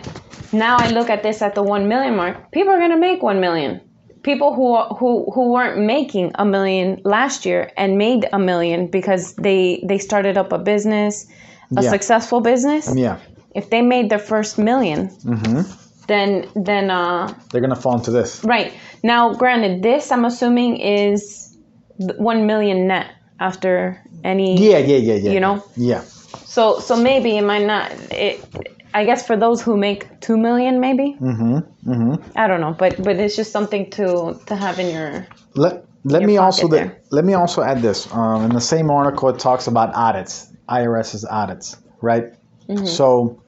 now 0.53 0.77
I 0.79 0.89
look 0.91 1.11
at 1.11 1.23
this 1.23 1.43
at 1.43 1.55
the 1.55 1.63
1 1.63 1.89
million 1.89 2.17
mark. 2.17 2.51
People 2.53 2.73
are 2.73 2.79
going 2.79 2.91
to 2.91 2.99
make 2.99 3.23
1 3.23 3.41
million. 3.41 3.81
People 4.23 4.53
who 4.55 4.77
who 4.97 5.31
who 5.33 5.53
weren't 5.53 5.79
making 5.87 6.33
a 6.35 6.45
million 6.45 7.01
last 7.05 7.47
year 7.47 7.71
and 7.77 7.97
made 7.97 8.27
a 8.33 8.39
million 8.41 8.89
because 8.89 9.35
they 9.37 9.85
they 9.87 9.99
started 9.99 10.37
up 10.37 10.51
a 10.53 10.59
business, 10.59 11.27
a 11.77 11.83
Yeah. 11.83 11.91
successful 11.91 12.41
business. 12.41 12.93
Yeah. 12.97 13.19
If 13.57 13.71
they 13.71 13.83
made 13.83 14.11
their 14.11 14.19
first 14.33 14.57
1000000 14.57 15.25
Mm-hmm. 15.25 15.61
then 16.07 16.49
then 16.55 16.91
uh, 16.91 17.33
They're 17.51 17.61
going 17.61 17.75
to 17.75 17.81
fall 17.81 17.97
into 17.97 18.11
this. 18.11 18.45
Right. 18.45 18.73
Now, 19.03 19.35
granted, 19.35 19.83
this 19.83 20.13
I'm 20.13 20.25
assuming 20.25 20.77
is 20.77 21.57
1 21.99 22.47
million 22.47 22.87
net 22.87 23.11
after 23.41 24.01
any. 24.23 24.57
Yeah, 24.59 24.79
yeah, 24.79 24.97
yeah, 24.99 25.15
yeah. 25.15 25.33
You 25.33 25.41
know? 25.41 25.65
Yeah. 25.77 26.03
So 26.45 26.81
so 26.81 26.97
maybe 26.97 27.37
it 27.37 27.43
might 27.43 27.67
not. 27.67 27.91
It, 28.13 28.41
I 28.95 29.05
guess 29.05 29.27
for 29.27 29.37
those 29.37 29.61
who 29.61 29.77
make 29.77 30.21
2 30.21 30.37
million, 30.39 30.81
maybe. 30.81 31.17
Mm-hmm. 31.21 31.91
Mm-hmm. 31.91 32.39
I 32.39 32.47
don't 32.49 32.61
know, 32.61 32.73
but 32.73 33.03
but 33.03 33.17
it's 33.17 33.37
just 33.37 33.53
something 33.53 33.91
to 33.91 34.07
to 34.47 34.57
have 34.57 34.79
in 34.79 34.95
your. 34.95 35.27
Let 35.55 35.85
let 36.05 36.23
Your 36.23 36.29
me 36.29 36.37
also 36.39 36.69
let 36.69 37.25
me 37.25 37.35
also 37.35 37.63
add 37.63 37.83
this. 37.83 38.07
Um, 38.13 38.45
in 38.45 38.51
the 38.51 38.61
same 38.61 38.91
article, 38.91 39.29
it 39.31 39.39
talks 39.39 39.67
about 39.67 39.95
audits, 39.95 40.49
IRS's 40.69 41.25
audits, 41.25 41.77
right? 42.01 42.33
Mm-hmm. 42.69 42.87
So 42.87 43.43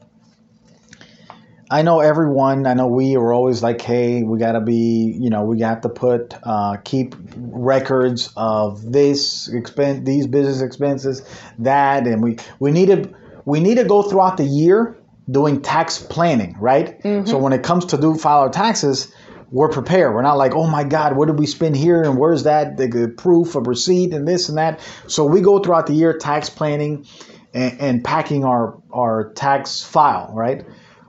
I 1.71 1.83
know 1.83 2.01
everyone. 2.01 2.67
I 2.67 2.75
know 2.75 2.87
we 2.87 3.17
are 3.17 3.33
always 3.33 3.63
like, 3.63 3.81
hey, 3.83 4.23
we 4.23 4.39
gotta 4.39 4.61
be, 4.61 5.17
you 5.21 5.29
know, 5.29 5.45
we 5.45 5.61
have 5.61 5.83
to 5.83 5.89
put 5.91 6.35
uh, 6.43 6.79
keep 6.83 7.15
records 7.37 8.33
of 8.37 8.91
this 8.91 9.49
expense, 9.49 10.07
these 10.07 10.27
business 10.27 10.63
expenses, 10.63 11.23
that, 11.59 12.07
and 12.07 12.23
we 12.23 12.39
we 12.59 12.71
need 12.71 12.87
to 12.87 13.15
we 13.45 13.61
need 13.61 13.77
to 13.77 13.85
go 13.85 14.03
throughout 14.03 14.39
the 14.39 14.45
year 14.45 14.97
doing 15.31 15.61
tax 15.61 15.99
planning, 15.99 16.57
right? 16.59 17.01
So 17.27 17.37
when 17.39 17.53
it 17.53 17.63
comes 17.63 17.87
to 17.87 17.99
do 17.99 18.15
file 18.15 18.41
our 18.41 18.49
taxes, 18.51 19.13
we're 19.51 19.69
prepared. 19.69 20.15
We're 20.15 20.23
not 20.23 20.39
like, 20.39 20.55
oh 20.55 20.67
my 20.67 20.85
God, 20.85 21.17
what 21.17 21.27
did 21.27 21.39
we 21.39 21.47
spend 21.47 21.77
here 21.77 22.03
and 22.03 22.19
where's 22.19 22.45
that 22.45 22.79
the, 22.79 22.87
the 22.87 23.09
proof 23.09 23.55
of 23.57 23.67
receipt 23.67 24.15
and 24.15 24.27
this 24.27 24.49
and 24.49 24.57
that. 24.57 24.81
So 25.07 25.27
we 25.27 25.43
go 25.43 25.59
throughout 25.59 25.87
the 25.87 25.95
year 25.95 26.17
tax 26.17 26.49
planning 26.49 27.07
and, 27.53 27.81
and 27.81 28.05
packing 28.05 28.45
our 28.45 28.81
our 28.91 29.33
tax 29.35 29.83
file, 29.83 30.31
right? 30.33 30.65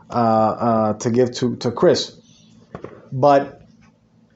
Uh, 0.10 0.14
uh, 0.14 0.94
to 0.94 1.12
give 1.12 1.32
to 1.32 1.56
to 1.58 1.72
Chris. 1.72 2.20
But 3.12 3.62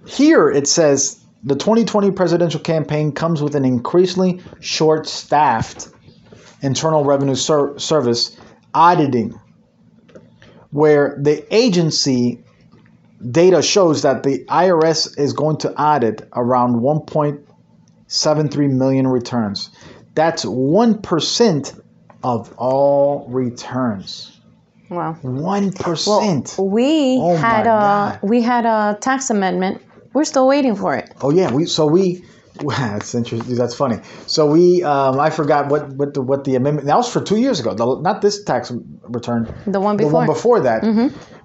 here 0.06 0.48
it 0.48 0.68
says 0.68 1.20
the 1.44 1.56
2020 1.56 2.12
presidential 2.12 2.60
campaign 2.60 3.12
comes 3.12 3.42
with 3.42 3.56
an 3.56 3.66
increasingly 3.66 4.44
short-staffed 4.60 5.90
Internal 6.62 7.04
Revenue 7.04 7.34
Ser- 7.34 7.80
Service 7.80 8.38
auditing, 8.72 9.40
where 10.70 11.18
the 11.20 11.44
agency 11.50 12.44
data 13.32 13.64
shows 13.64 14.04
that 14.04 14.22
the 14.22 14.46
IRS 14.46 15.18
is 15.18 15.34
going 15.34 15.58
to 15.58 15.74
audit 15.74 16.28
around 16.34 16.82
1.73 16.82 18.70
million 18.70 19.08
returns. 19.08 19.72
That's 20.14 20.46
1% 20.46 21.82
of 22.24 22.54
all 22.58 23.28
returns. 23.28 24.33
Wow. 24.90 25.18
1%. 25.24 26.58
Well, 26.58 26.70
we 26.70 27.18
Oh 27.22 27.36
had 27.36 27.62
a 27.62 27.66
God. 27.66 28.20
we 28.24 28.42
had 28.42 28.66
a 28.66 28.98
tax 29.00 29.30
amendment. 29.30 29.82
We're 30.14 30.26
still 30.26 30.48
waiting 30.48 30.76
for 30.76 30.96
it. 30.96 31.12
Oh 31.22 31.32
yeah, 31.32 31.52
we 31.52 31.66
so 31.66 31.88
we 31.88 32.24
that's 32.68 33.16
interesting. 33.16 33.56
That's 33.56 33.74
funny. 33.76 33.98
So 34.28 34.46
we 34.46 34.84
um, 34.84 35.20
I 35.20 35.30
forgot 35.32 35.70
what 35.70 35.90
what 35.94 36.14
the 36.14 36.22
what 36.22 36.44
the 36.44 36.56
amendment 36.56 36.88
that 36.88 36.96
was 36.96 37.12
for 37.12 37.22
two 37.22 37.38
years 37.38 37.60
ago. 37.60 37.74
The, 37.74 38.02
not 38.02 38.22
this 38.22 38.44
tax 38.44 38.72
return. 39.04 39.54
The 39.66 39.80
one 39.80 39.98
before. 39.98 40.12
The 40.12 40.16
one 40.18 40.28
before. 40.28 40.60
that. 40.62 40.84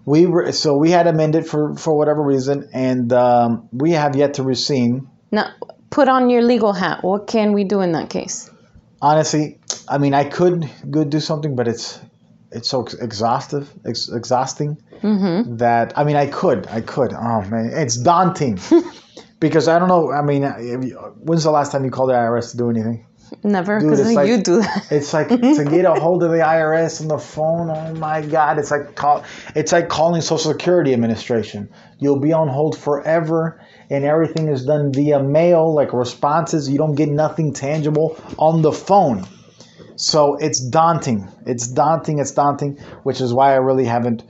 We 0.05 0.27
were 0.27 0.53
so 0.53 0.77
we 0.77 0.90
had 0.90 1.07
amended 1.07 1.46
for 1.46 1.74
for 1.77 1.96
whatever 1.96 2.22
reason, 2.22 2.68
and 2.72 3.12
um, 3.12 3.68
we 3.72 3.92
have 3.92 4.16
yet 4.16 4.35
to 4.35 4.42
receive. 4.42 5.01
Now, 5.31 5.51
put 5.90 6.09
on 6.09 6.31
your 6.31 6.42
legal 6.42 6.72
hat. 6.72 7.03
What 7.05 7.27
can 7.27 7.53
we 7.53 7.64
do 7.64 7.81
in 7.83 7.92
that 7.92 8.09
case? 8.11 8.51
Honestly, 9.01 9.61
I 9.88 9.98
mean, 9.98 10.12
I 10.14 10.24
could 10.24 10.68
go 10.90 11.05
do 11.05 11.20
something, 11.20 11.55
but 11.57 11.68
it's 11.68 12.01
it's 12.50 12.68
so 12.68 12.87
exhaustive, 13.00 13.72
ex- 13.84 14.08
exhausting 14.08 14.78
mm-hmm. 15.02 15.56
that 15.56 15.96
I 15.98 16.04
mean, 16.04 16.16
I 16.16 16.26
could, 16.26 16.66
I 16.66 16.80
could. 16.80 17.12
Oh 17.12 17.42
man, 17.42 17.70
it's 17.74 17.96
daunting 17.96 18.58
because 19.40 19.68
I 19.68 19.78
don't 19.78 19.88
know. 19.88 20.11
I 20.12 20.22
mean, 20.22 20.44
uh, 20.44 20.56
you- 20.58 20.96
when's 21.20 21.44
the 21.44 21.50
last 21.50 21.72
time 21.72 21.84
you 21.84 21.90
called 21.90 22.11
the 22.11 22.14
IRS 22.14 22.52
to 22.52 22.56
do 22.56 22.70
anything? 22.70 23.04
Never, 23.42 23.80
because 23.80 24.14
like- 24.14 24.28
you 24.28 24.42
do 24.42 24.61
that. 24.62 24.87
It's 24.90 25.12
like 25.12 25.28
to 25.28 25.64
get 25.64 25.84
a 25.84 25.94
hold 25.94 26.22
of 26.22 26.30
the 26.30 26.38
IRS 26.38 27.02
on 27.02 27.08
the 27.08 27.18
phone. 27.18 27.70
Oh 27.70 27.94
my 27.94 28.22
God! 28.22 28.58
It's 28.58 28.70
like 28.70 28.94
call, 28.94 29.24
it's 29.54 29.72
like 29.72 29.88
calling 29.88 30.22
Social 30.22 30.52
Security 30.52 30.92
Administration. 30.94 31.70
You'll 31.98 32.20
be 32.20 32.32
on 32.32 32.48
hold 32.48 32.78
forever, 32.78 33.61
and 33.90 34.04
everything 34.04 34.48
is 34.48 34.64
done 34.64 34.92
via 34.92 35.22
mail, 35.22 35.74
like 35.74 35.92
responses. 35.92 36.70
You 36.70 36.78
don't 36.78 36.94
get 36.94 37.11
nothing 37.11 37.52
tangible 37.52 38.18
on 38.38 38.62
the 38.62 38.72
phone. 38.72 39.26
So 39.98 40.37
it's 40.37 40.61
daunting. 40.61 41.28
It's 41.44 41.66
daunting. 41.66 42.20
It's 42.20 42.30
daunting, 42.30 42.78
which 43.02 43.20
is 43.20 43.34
why 43.34 43.52
I 43.52 43.56
really 43.56 43.84
haven't 43.84 44.22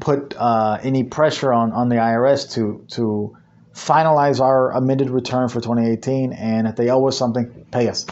put 0.00 0.34
uh, 0.36 0.78
any 0.82 1.04
pressure 1.04 1.52
on 1.52 1.72
on 1.72 1.88
the 1.88 1.96
IRS 1.96 2.52
to 2.54 2.84
to 2.92 3.36
finalize 3.74 4.40
our 4.40 4.72
amended 4.72 5.10
return 5.10 5.48
for 5.48 5.60
2018. 5.60 6.32
And 6.32 6.66
if 6.66 6.76
they 6.76 6.90
owe 6.90 7.06
us 7.06 7.18
something, 7.18 7.66
pay 7.70 7.88
us. 7.88 8.06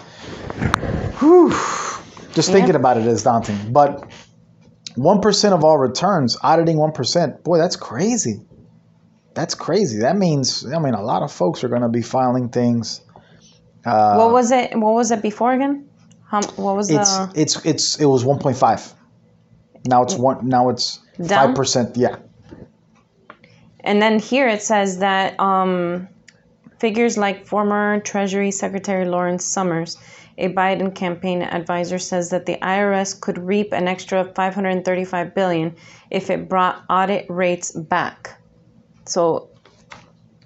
Whew. 1.18 1.50
Just 2.32 2.48
Yeah. 2.48 2.54
thinking 2.54 2.74
about 2.74 2.98
it 2.98 3.06
is 3.06 3.22
daunting. 3.22 3.72
But 3.72 4.04
1% 4.96 5.52
of 5.52 5.64
all 5.64 5.78
returns, 5.78 6.36
auditing 6.42 6.76
1%, 6.76 7.42
boy, 7.42 7.58
that's 7.58 7.76
crazy. 7.76 8.42
That's 9.34 9.54
crazy. 9.54 10.00
That 10.00 10.18
means, 10.18 10.66
I 10.66 10.78
mean, 10.78 10.94
a 10.94 11.02
lot 11.02 11.22
of 11.22 11.32
folks 11.32 11.64
are 11.64 11.68
going 11.68 11.82
to 11.82 11.88
be 11.88 12.02
filing 12.02 12.50
things. 12.50 13.00
Uh, 13.84 14.16
what 14.16 14.32
was 14.32 14.50
it? 14.50 14.76
What 14.76 14.94
was 14.94 15.10
it 15.10 15.22
before 15.22 15.52
again? 15.52 15.88
How, 16.32 16.40
what 16.56 16.76
was 16.76 16.88
it's, 16.88 17.18
the? 17.18 17.32
it's, 17.36 17.66
it's, 17.66 18.00
it 18.00 18.06
was 18.06 18.24
1.5. 18.24 18.94
Now 19.84 20.02
it's 20.02 20.14
one, 20.14 20.48
now 20.48 20.70
it's 20.70 20.98
5%. 21.18 21.92
Yeah. 21.96 22.16
And 23.80 24.00
then 24.00 24.18
here 24.18 24.48
it 24.48 24.62
says 24.62 25.00
that 25.00 25.38
um, 25.38 26.08
figures 26.78 27.18
like 27.18 27.46
former 27.46 28.00
Treasury 28.00 28.50
Secretary 28.50 29.04
Lawrence 29.04 29.44
Summers, 29.44 29.98
a 30.38 30.48
Biden 30.48 30.94
campaign 30.94 31.42
advisor, 31.42 31.98
says 31.98 32.30
that 32.30 32.46
the 32.46 32.56
IRS 32.62 33.20
could 33.20 33.36
reap 33.36 33.74
an 33.74 33.86
extra 33.86 34.24
535 34.24 35.34
billion 35.34 35.76
if 36.10 36.30
it 36.30 36.48
brought 36.48 36.82
audit 36.88 37.26
rates 37.28 37.72
back. 37.72 38.40
So 39.04 39.50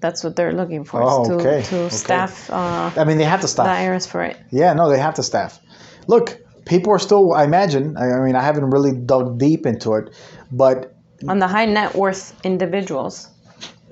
that's 0.00 0.24
what 0.24 0.34
they're 0.34 0.52
looking 0.52 0.82
for 0.84 1.00
Oh, 1.02 1.22
is 1.22 1.28
to, 1.28 1.34
okay, 1.34 1.62
to 1.68 1.78
okay. 1.82 1.88
staff 1.94 2.50
uh, 2.50 2.90
I 2.96 3.04
mean, 3.04 3.18
they 3.18 3.24
have 3.24 3.42
to 3.42 3.48
staff 3.48 3.66
the. 3.66 3.70
IRS 3.70 4.08
for 4.08 4.24
it. 4.24 4.36
Yeah, 4.50 4.72
no, 4.72 4.88
they 4.90 4.98
have 4.98 5.14
to 5.14 5.22
staff. 5.22 5.60
Look, 6.08 6.38
people 6.64 6.92
are 6.92 6.98
still. 6.98 7.32
I 7.32 7.44
imagine. 7.44 7.96
I 7.96 8.10
I 8.10 8.20
mean, 8.24 8.36
I 8.36 8.42
haven't 8.42 8.70
really 8.70 8.92
dug 8.92 9.38
deep 9.38 9.66
into 9.66 9.94
it, 9.94 10.10
but 10.52 10.94
On 11.28 11.38
the 11.38 11.46
high 11.48 11.66
net 11.66 11.94
worth 11.94 12.34
individuals. 12.44 13.28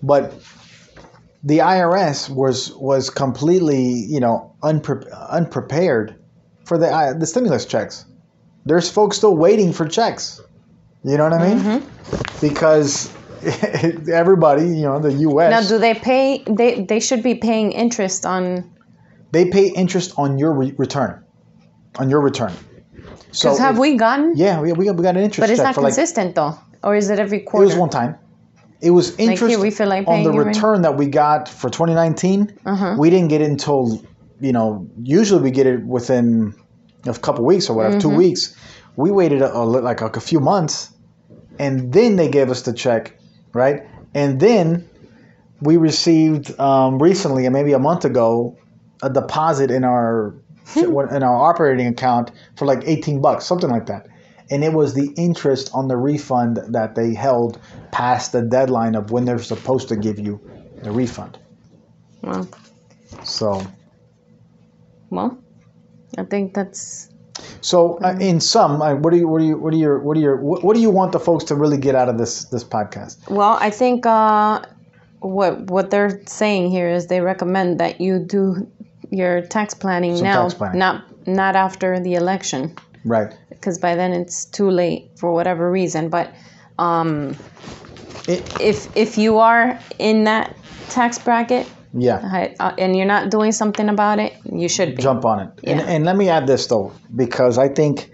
but 0.03 0.33
the 1.43 1.59
IRS 1.59 2.31
was 2.31 2.73
was 2.77 3.11
completely 3.11 3.83
you 4.09 4.21
know 4.21 4.55
unpre- 4.63 5.07
unprepared 5.31 6.15
for 6.65 6.79
the 6.79 6.89
uh, 6.89 7.13
the 7.15 7.27
stimulus 7.27 7.67
checks. 7.67 8.05
There's 8.65 8.91
folks 8.91 9.17
still 9.19 9.37
waiting 9.37 9.73
for 9.73 9.87
checks. 9.87 10.41
You 11.03 11.19
know 11.19 11.25
what 11.25 11.35
I 11.35 11.49
mean? 11.49 11.59
Mm-hmm. 11.59 12.47
Because 12.47 13.13
everybody, 14.11 14.63
you 14.69 14.83
know, 14.85 14.99
the 15.01 15.13
U.S. 15.13 15.51
Now, 15.51 15.69
do 15.69 15.79
they 15.79 15.95
pay? 15.95 16.43
They 16.47 16.83
they 16.83 17.01
should 17.01 17.23
be 17.23 17.35
paying 17.35 17.73
interest 17.73 18.25
on 18.25 18.71
they 19.33 19.51
pay 19.51 19.69
interest 19.69 20.15
on 20.17 20.39
your 20.39 20.53
re- 20.53 20.75
return, 20.79 21.24
on 21.99 22.11
your 22.11 22.21
return. 22.21 22.53
So 23.33 23.57
have 23.57 23.75
if- 23.75 23.81
we 23.81 23.97
gotten? 23.97 24.33
Yeah, 24.37 24.61
we, 24.61 24.73
we 24.73 24.85
got 24.87 24.97
we 24.97 25.03
got 25.03 25.17
an 25.17 25.23
interest 25.23 25.41
But 25.41 25.51
it's 25.51 25.61
not 25.61 25.75
for 25.75 25.83
like 25.83 25.95
consistent 25.95 26.35
though, 26.35 26.59
or 26.83 26.95
is 26.97 27.11
it 27.11 27.19
every 27.19 27.41
quarter? 27.41 27.65
It 27.65 27.69
was 27.69 27.77
one 27.77 27.91
time. 27.91 28.17
It 28.81 28.91
was 28.91 29.17
interest 29.19 29.51
here, 29.51 29.61
we 29.61 29.71
feel 29.71 29.89
like 29.89 30.07
on 30.07 30.25
the 30.25 30.33
return 30.33 30.83
that 30.83 30.97
we 30.97 31.07
got 31.07 31.49
for 31.49 31.71
2019. 31.71 32.59
Uh-huh. 32.67 32.97
We 32.99 33.09
didn't 33.09 33.29
get 33.29 33.41
it 33.41 33.49
until, 33.49 34.05
you 34.41 34.53
know, 34.53 34.87
usually 35.03 35.43
we 35.43 35.51
get 35.53 35.67
it 35.67 35.83
within 35.87 36.55
a 37.07 37.15
couple 37.15 37.47
weeks 37.47 37.71
or 37.71 37.77
whatever, 37.77 37.97
Mm-hmm. 37.97 38.11
two 38.11 38.15
weeks. 38.15 38.55
We 38.97 39.11
waited 39.11 39.41
a, 39.41 39.57
a, 39.57 39.65
li- 39.65 39.81
like 39.81 40.03
a, 40.03 40.21
few 40.21 40.39
months, 40.39 40.93
and 41.59 41.95
then 41.95 42.17
they 42.17 42.29
gave 42.29 42.51
us 42.51 42.63
the 42.63 42.75
check, 42.75 43.19
right? 43.55 43.89
And 44.13 44.39
then 44.39 44.87
we 45.63 45.79
received 45.79 46.59
um, 46.61 47.03
recently, 47.03 47.49
maybe 47.49 47.73
a 47.73 47.79
month 47.79 48.05
ago, 48.05 48.59
a 49.03 49.09
deposit 49.09 49.71
in 49.71 49.85
our 49.85 50.35
in 50.77 51.23
our 51.23 51.51
operating 51.51 51.87
account 51.87 52.31
for 52.57 52.67
like 52.67 52.83
18 52.85 53.21
bucks, 53.21 53.47
something 53.47 53.71
like 53.71 53.87
that. 53.87 54.07
And 54.51 54.63
it 54.63 54.73
was 54.73 54.95
the 54.95 55.13
interest 55.17 55.71
on 55.73 55.89
the 55.89 55.97
refund 55.97 56.59
that 56.69 56.95
they 56.95 57.15
held 57.15 57.59
past 57.93 58.33
the 58.33 58.43
deadline 58.43 58.95
of 58.95 59.11
when 59.11 59.25
they're 59.25 59.39
supposed 59.39 59.89
to 59.89 59.97
give 59.97 60.19
you 60.19 60.41
the 60.83 60.91
refund. 60.91 61.39
Well, 62.23 62.49
So, 63.23 63.67
well, 65.11 65.39
I 66.19 66.25
think 66.25 66.55
that's 66.55 67.11
so 67.61 67.99
uh, 68.01 68.17
in 68.21 68.41
sum, 68.41 68.83
uh, 68.83 68.95
what 68.95 69.13
do 69.13 69.19
you, 69.19 69.29
what 69.29 69.41
do 69.41 69.47
you, 69.47 69.59
what 69.59 69.73
do 69.73 69.79
you, 69.79 69.99
what 69.99 70.15
do 70.15 70.21
you, 70.21 70.37
what, 70.37 70.65
what 70.65 70.75
do 70.75 70.83
you 70.83 70.91
want 70.91 71.13
the 71.13 71.21
folks 71.21 71.45
to 71.45 71.55
really 71.55 71.79
get 71.79 71.95
out 71.95 72.09
of 72.09 72.19
this 72.19 72.45
this 72.47 72.65
podcast? 72.65 73.29
well. 73.31 73.57
I 73.61 73.71
think 73.71 74.07
uh, 74.07 74.63
what 75.21 75.63
what 75.71 75.91
they're 75.91 76.23
saying 76.27 76.71
here 76.71 76.91
is 76.91 77.07
they 77.07 77.21
recommend 77.21 77.81
that 77.81 78.01
you 78.01 78.19
do 78.19 78.71
your 79.11 79.43
tax 79.43 79.75
planning 79.75 80.17
Some 80.17 80.25
now, 80.25 80.43
tax 80.43 80.55
planning. 80.55 80.79
not 80.79 81.05
not 81.27 81.57
after 81.57 82.01
the 82.01 82.15
election, 82.15 82.77
Right. 83.05 83.33
because 83.49 83.79
by 83.79 83.95
then 83.97 84.13
it's 84.13 84.45
too 84.45 84.71
late 84.71 85.11
for 85.17 85.33
whatever 85.33 85.71
reason. 85.71 86.09
But 86.11 86.33
um, 86.79 87.37
It, 88.29 88.43
if 88.61 88.95
if 88.97 89.19
you 89.19 89.39
are 89.39 89.79
in 89.99 90.25
that 90.25 90.57
tax 90.91 91.19
bracket 91.19 91.67
yeah. 91.93 92.49
uh, 92.61 92.73
and 92.79 92.97
you're 92.97 93.07
not 93.07 93.31
doing 93.31 93.53
something 93.53 93.89
about 93.89 94.19
it, 94.19 94.33
you 94.45 94.69
should 94.69 94.97
be. 94.97 95.03
jump 95.03 95.25
on 95.25 95.41
it. 95.41 95.49
And, 95.65 95.81
Yeah. 95.81 95.87
and 95.87 96.05
let 96.05 96.17
me 96.17 96.29
add 96.29 96.47
this 96.47 96.67
though, 96.67 96.93
because 97.15 97.59
I 97.59 97.69
think 97.69 98.11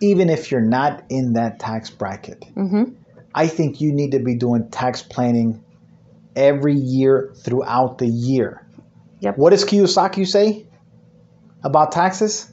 even 0.00 0.28
if 0.30 0.50
you're 0.50 0.60
not 0.60 1.02
in 1.08 1.32
that 1.34 1.58
tax 1.58 1.90
bracket, 1.90 2.44
Mm-hmm. 2.56 2.84
I 3.34 3.46
think 3.46 3.80
you 3.80 3.92
need 3.92 4.12
to 4.12 4.18
be 4.20 4.34
doing 4.34 4.68
tax 4.70 5.02
planning 5.02 5.62
every 6.34 6.74
year 6.74 7.32
throughout 7.44 7.98
the 7.98 8.06
year. 8.06 8.64
Yep. 9.20 9.38
What 9.38 9.50
does 9.50 9.64
Kiyosaki 9.64 10.26
say 10.26 10.66
about 11.64 11.92
taxes? 11.92 12.52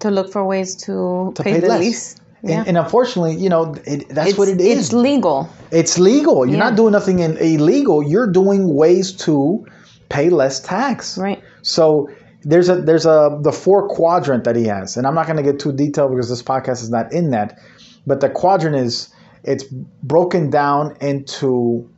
To 0.00 0.10
look 0.10 0.32
for 0.32 0.44
ways 0.44 0.74
to, 0.86 1.32
To 1.36 1.42
pay, 1.42 1.54
pay 1.54 1.60
the 1.60 1.68
less. 1.68 1.80
least. 1.80 2.20
Yeah. 2.42 2.58
And, 2.58 2.68
and 2.68 2.78
unfortunately, 2.78 3.36
you 3.36 3.48
know, 3.48 3.74
it, 3.86 4.08
that's 4.08 4.30
it's, 4.30 4.38
what 4.38 4.48
it 4.48 4.60
is. 4.60 4.78
It's 4.86 4.92
legal. 4.92 5.48
It's 5.70 5.98
legal. 5.98 6.44
You're 6.44 6.56
Yeah. 6.56 6.70
not 6.70 6.76
doing 6.76 6.92
nothing 6.92 7.20
in, 7.20 7.36
illegal. 7.36 8.02
You're 8.02 8.26
doing 8.30 8.74
ways 8.74 9.12
to 9.26 9.64
pay 10.08 10.28
less 10.28 10.58
tax. 10.60 11.16
Right. 11.16 11.40
So 11.62 12.10
there's 12.42 12.68
a 12.68 12.80
there's 12.82 13.06
a 13.06 13.38
the 13.40 13.52
four 13.52 13.86
quadrant 13.88 14.42
that 14.44 14.56
he 14.56 14.64
has, 14.64 14.96
and 14.96 15.06
I'm 15.06 15.14
not 15.14 15.26
going 15.26 15.36
to 15.36 15.44
get 15.44 15.60
too 15.60 15.72
detailed 15.72 16.10
because 16.10 16.28
this 16.28 16.42
podcast 16.42 16.82
is 16.82 16.90
not 16.90 17.12
in 17.12 17.30
that. 17.30 17.60
But 18.04 18.20
the 18.20 18.28
quadrant 18.28 18.74
is 18.74 19.08
it's 19.44 19.62
broken 20.02 20.50
down 20.50 20.96
into 21.00 21.88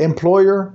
employer, 0.00 0.74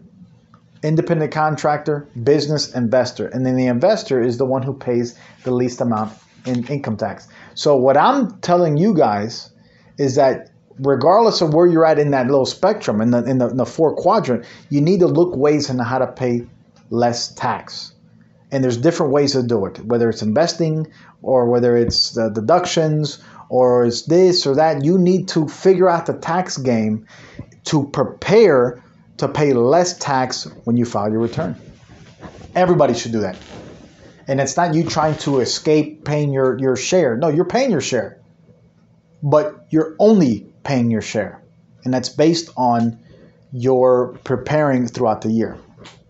independent 0.84 1.32
contractor, 1.32 2.08
business, 2.24 2.74
investor, 2.76 3.28
and 3.28 3.46
then 3.46 3.56
the 3.56 3.68
investor 3.68 4.22
is 4.22 4.38
the 4.38 4.46
one 4.46 4.62
who 4.62 4.74
pays 4.74 5.18
the 5.44 5.52
least 5.52 5.82
amount 5.82 6.14
in 6.46 6.66
income 6.68 6.98
tax. 6.98 7.28
So 7.56 7.78
what 7.78 7.98
I'm 7.98 8.40
telling 8.42 8.78
you 8.78 8.94
guys 8.94 9.50
is 9.98 10.16
that 10.16 10.52
regardless 10.80 11.42
of 11.42 11.54
where 11.54 11.68
you're 11.68 11.86
at 11.86 12.00
in 12.00 12.12
that 12.12 12.28
little 12.28 12.46
spectrum 12.46 13.02
in 13.02 13.12
the 13.12 13.24
in 13.24 13.38
the, 13.38 13.50
in 13.50 13.58
the 13.58 13.66
four 13.66 13.96
quadrant, 13.96 14.46
you 14.70 14.82
need 14.82 15.00
to 15.00 15.08
look 15.08 15.36
ways 15.36 15.70
into 15.70 15.84
how 15.84 16.00
to 16.00 16.08
pay 16.08 16.46
less 16.90 17.34
tax. 17.34 17.94
And 18.52 18.64
there's 18.64 18.78
different 18.78 19.12
ways 19.12 19.32
to 19.32 19.42
do 19.42 19.66
it, 19.66 19.84
whether 19.86 20.10
it's 20.10 20.22
investing 20.22 20.92
or 21.22 21.50
whether 21.50 21.76
it's 21.76 22.12
the 22.12 22.30
deductions 22.30 23.24
or 23.50 23.86
it's 23.86 24.04
this 24.04 24.46
or 24.46 24.56
that. 24.56 24.84
You 24.84 24.98
need 24.98 25.28
to 25.30 25.48
figure 25.48 25.90
out 25.90 26.06
the 26.06 26.14
tax 26.14 26.58
game 26.58 27.08
to 27.66 27.88
prepare 27.88 28.83
to 29.18 29.28
pay 29.28 29.54
less 29.54 29.98
tax 29.98 30.46
when 30.64 30.78
you 30.78 30.86
file 30.86 31.12
your 31.12 31.20
return. 31.20 31.56
Everybody 32.56 32.94
should 32.94 33.12
do 33.12 33.22
that. 33.22 33.38
And 34.28 34.40
it's 34.40 34.56
not 34.56 34.74
you 34.74 34.88
trying 34.88 35.18
to 35.20 35.40
escape 35.40 36.06
paying 36.06 36.32
your, 36.32 36.58
your 36.60 36.76
share. 36.76 37.18
No, 37.18 37.28
you're 37.30 37.46
paying 37.46 37.72
your 37.72 37.82
share. 37.82 38.22
But 39.22 39.68
you're 39.70 39.96
only 40.00 40.48
paying 40.64 40.90
your 40.92 41.02
share. 41.02 41.42
And 41.84 41.94
that's 41.94 42.10
based 42.10 42.50
on 42.56 43.00
your 43.52 44.18
preparing 44.24 44.88
throughout 44.88 45.22
the 45.22 45.30
year. 45.30 45.58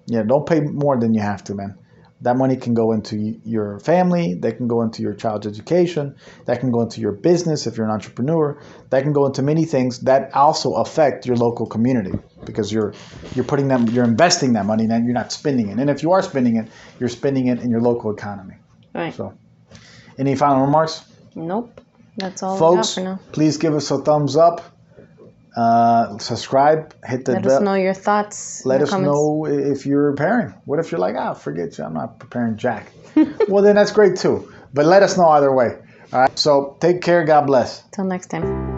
Yeah, 0.06 0.24
don't 0.24 0.46
pay 0.46 0.60
more 0.60 0.98
than 0.98 1.14
you 1.14 1.22
have 1.22 1.44
to, 1.46 1.56
man. 1.56 1.78
That 2.24 2.38
money 2.38 2.56
can 2.56 2.74
go 2.74 2.92
into 2.94 3.40
your 3.46 3.80
family, 3.80 4.36
that 4.42 4.58
can 4.58 4.68
go 4.68 4.82
into 4.82 5.02
your 5.02 5.14
child's 5.14 5.46
education, 5.46 6.16
that 6.46 6.60
can 6.60 6.72
go 6.72 6.82
into 6.82 7.02
your 7.02 7.12
business 7.12 7.68
if 7.68 7.78
you're 7.78 7.86
an 7.86 7.92
entrepreneur, 7.92 8.60
that 8.90 9.04
can 9.04 9.14
go 9.14 9.26
into 9.26 9.42
many 9.42 9.66
things 9.66 10.00
that 10.02 10.34
also 10.34 10.74
affect 10.74 11.26
your 11.26 11.36
local 11.36 11.66
community 11.68 12.14
because 12.46 12.72
you're 12.72 12.94
you're 13.36 13.46
putting 13.46 13.68
them 13.68 13.88
you're 13.88 14.06
investing 14.06 14.54
that 14.54 14.66
money 14.66 14.86
and 14.86 15.06
you're 15.06 15.14
not 15.14 15.32
spending 15.32 15.70
it. 15.70 15.80
And 15.80 15.90
if 15.90 16.02
you 16.02 16.14
are 16.14 16.22
spending 16.22 16.58
it, 16.58 16.70
you're 17.00 17.10
spending 17.10 17.48
it 17.48 17.60
in 17.62 17.70
your 17.70 17.82
local 17.82 18.12
economy. 18.12 18.56
Right. 18.94 19.14
So 19.14 19.38
any 20.18 20.36
final 20.36 20.66
remarks? 20.66 21.04
Nope. 21.36 21.82
That's 22.18 22.44
all 22.44 22.58
Folks, 22.58 22.98
we 22.98 23.04
got 23.04 23.20
for 23.20 23.24
now. 23.26 23.32
please 23.32 23.58
give 23.58 23.74
us 23.74 23.92
a 23.92 23.98
thumbs 23.98 24.36
up. 24.38 24.62
Uh, 25.56 26.18
subscribe, 26.18 26.94
hit 27.06 27.26
the 27.26 27.34
Let 27.34 27.44
bell. 27.44 27.58
us 27.58 27.62
know 27.62 27.74
your 27.76 27.94
thoughts. 27.94 28.66
Let 28.66 28.82
us 28.82 28.90
comments. 28.90 29.14
know 29.14 29.46
if 29.46 29.86
you're 29.86 30.12
preparing. 30.14 30.54
What 30.66 30.80
if 30.80 30.92
you're 30.92 31.00
like, 31.00 31.16
ah, 31.16 31.34
forget 31.34 31.78
you, 31.78 31.84
I'm 31.84 31.94
not 31.94 32.20
preparing 32.20 32.58
Jack. 32.58 32.92
well, 33.48 33.64
then 33.64 33.76
that's 33.76 33.92
great 33.92 34.18
too. 34.18 34.52
But 34.74 34.86
let 34.86 35.04
us 35.04 35.18
know 35.18 35.28
either 35.30 35.54
way. 35.54 35.78
All 36.12 36.22
right. 36.22 36.40
So 36.40 36.78
take 36.80 37.02
care. 37.02 37.24
God 37.24 37.46
bless. 37.46 37.84
Till 37.92 38.06
next 38.06 38.28
time. 38.28 38.73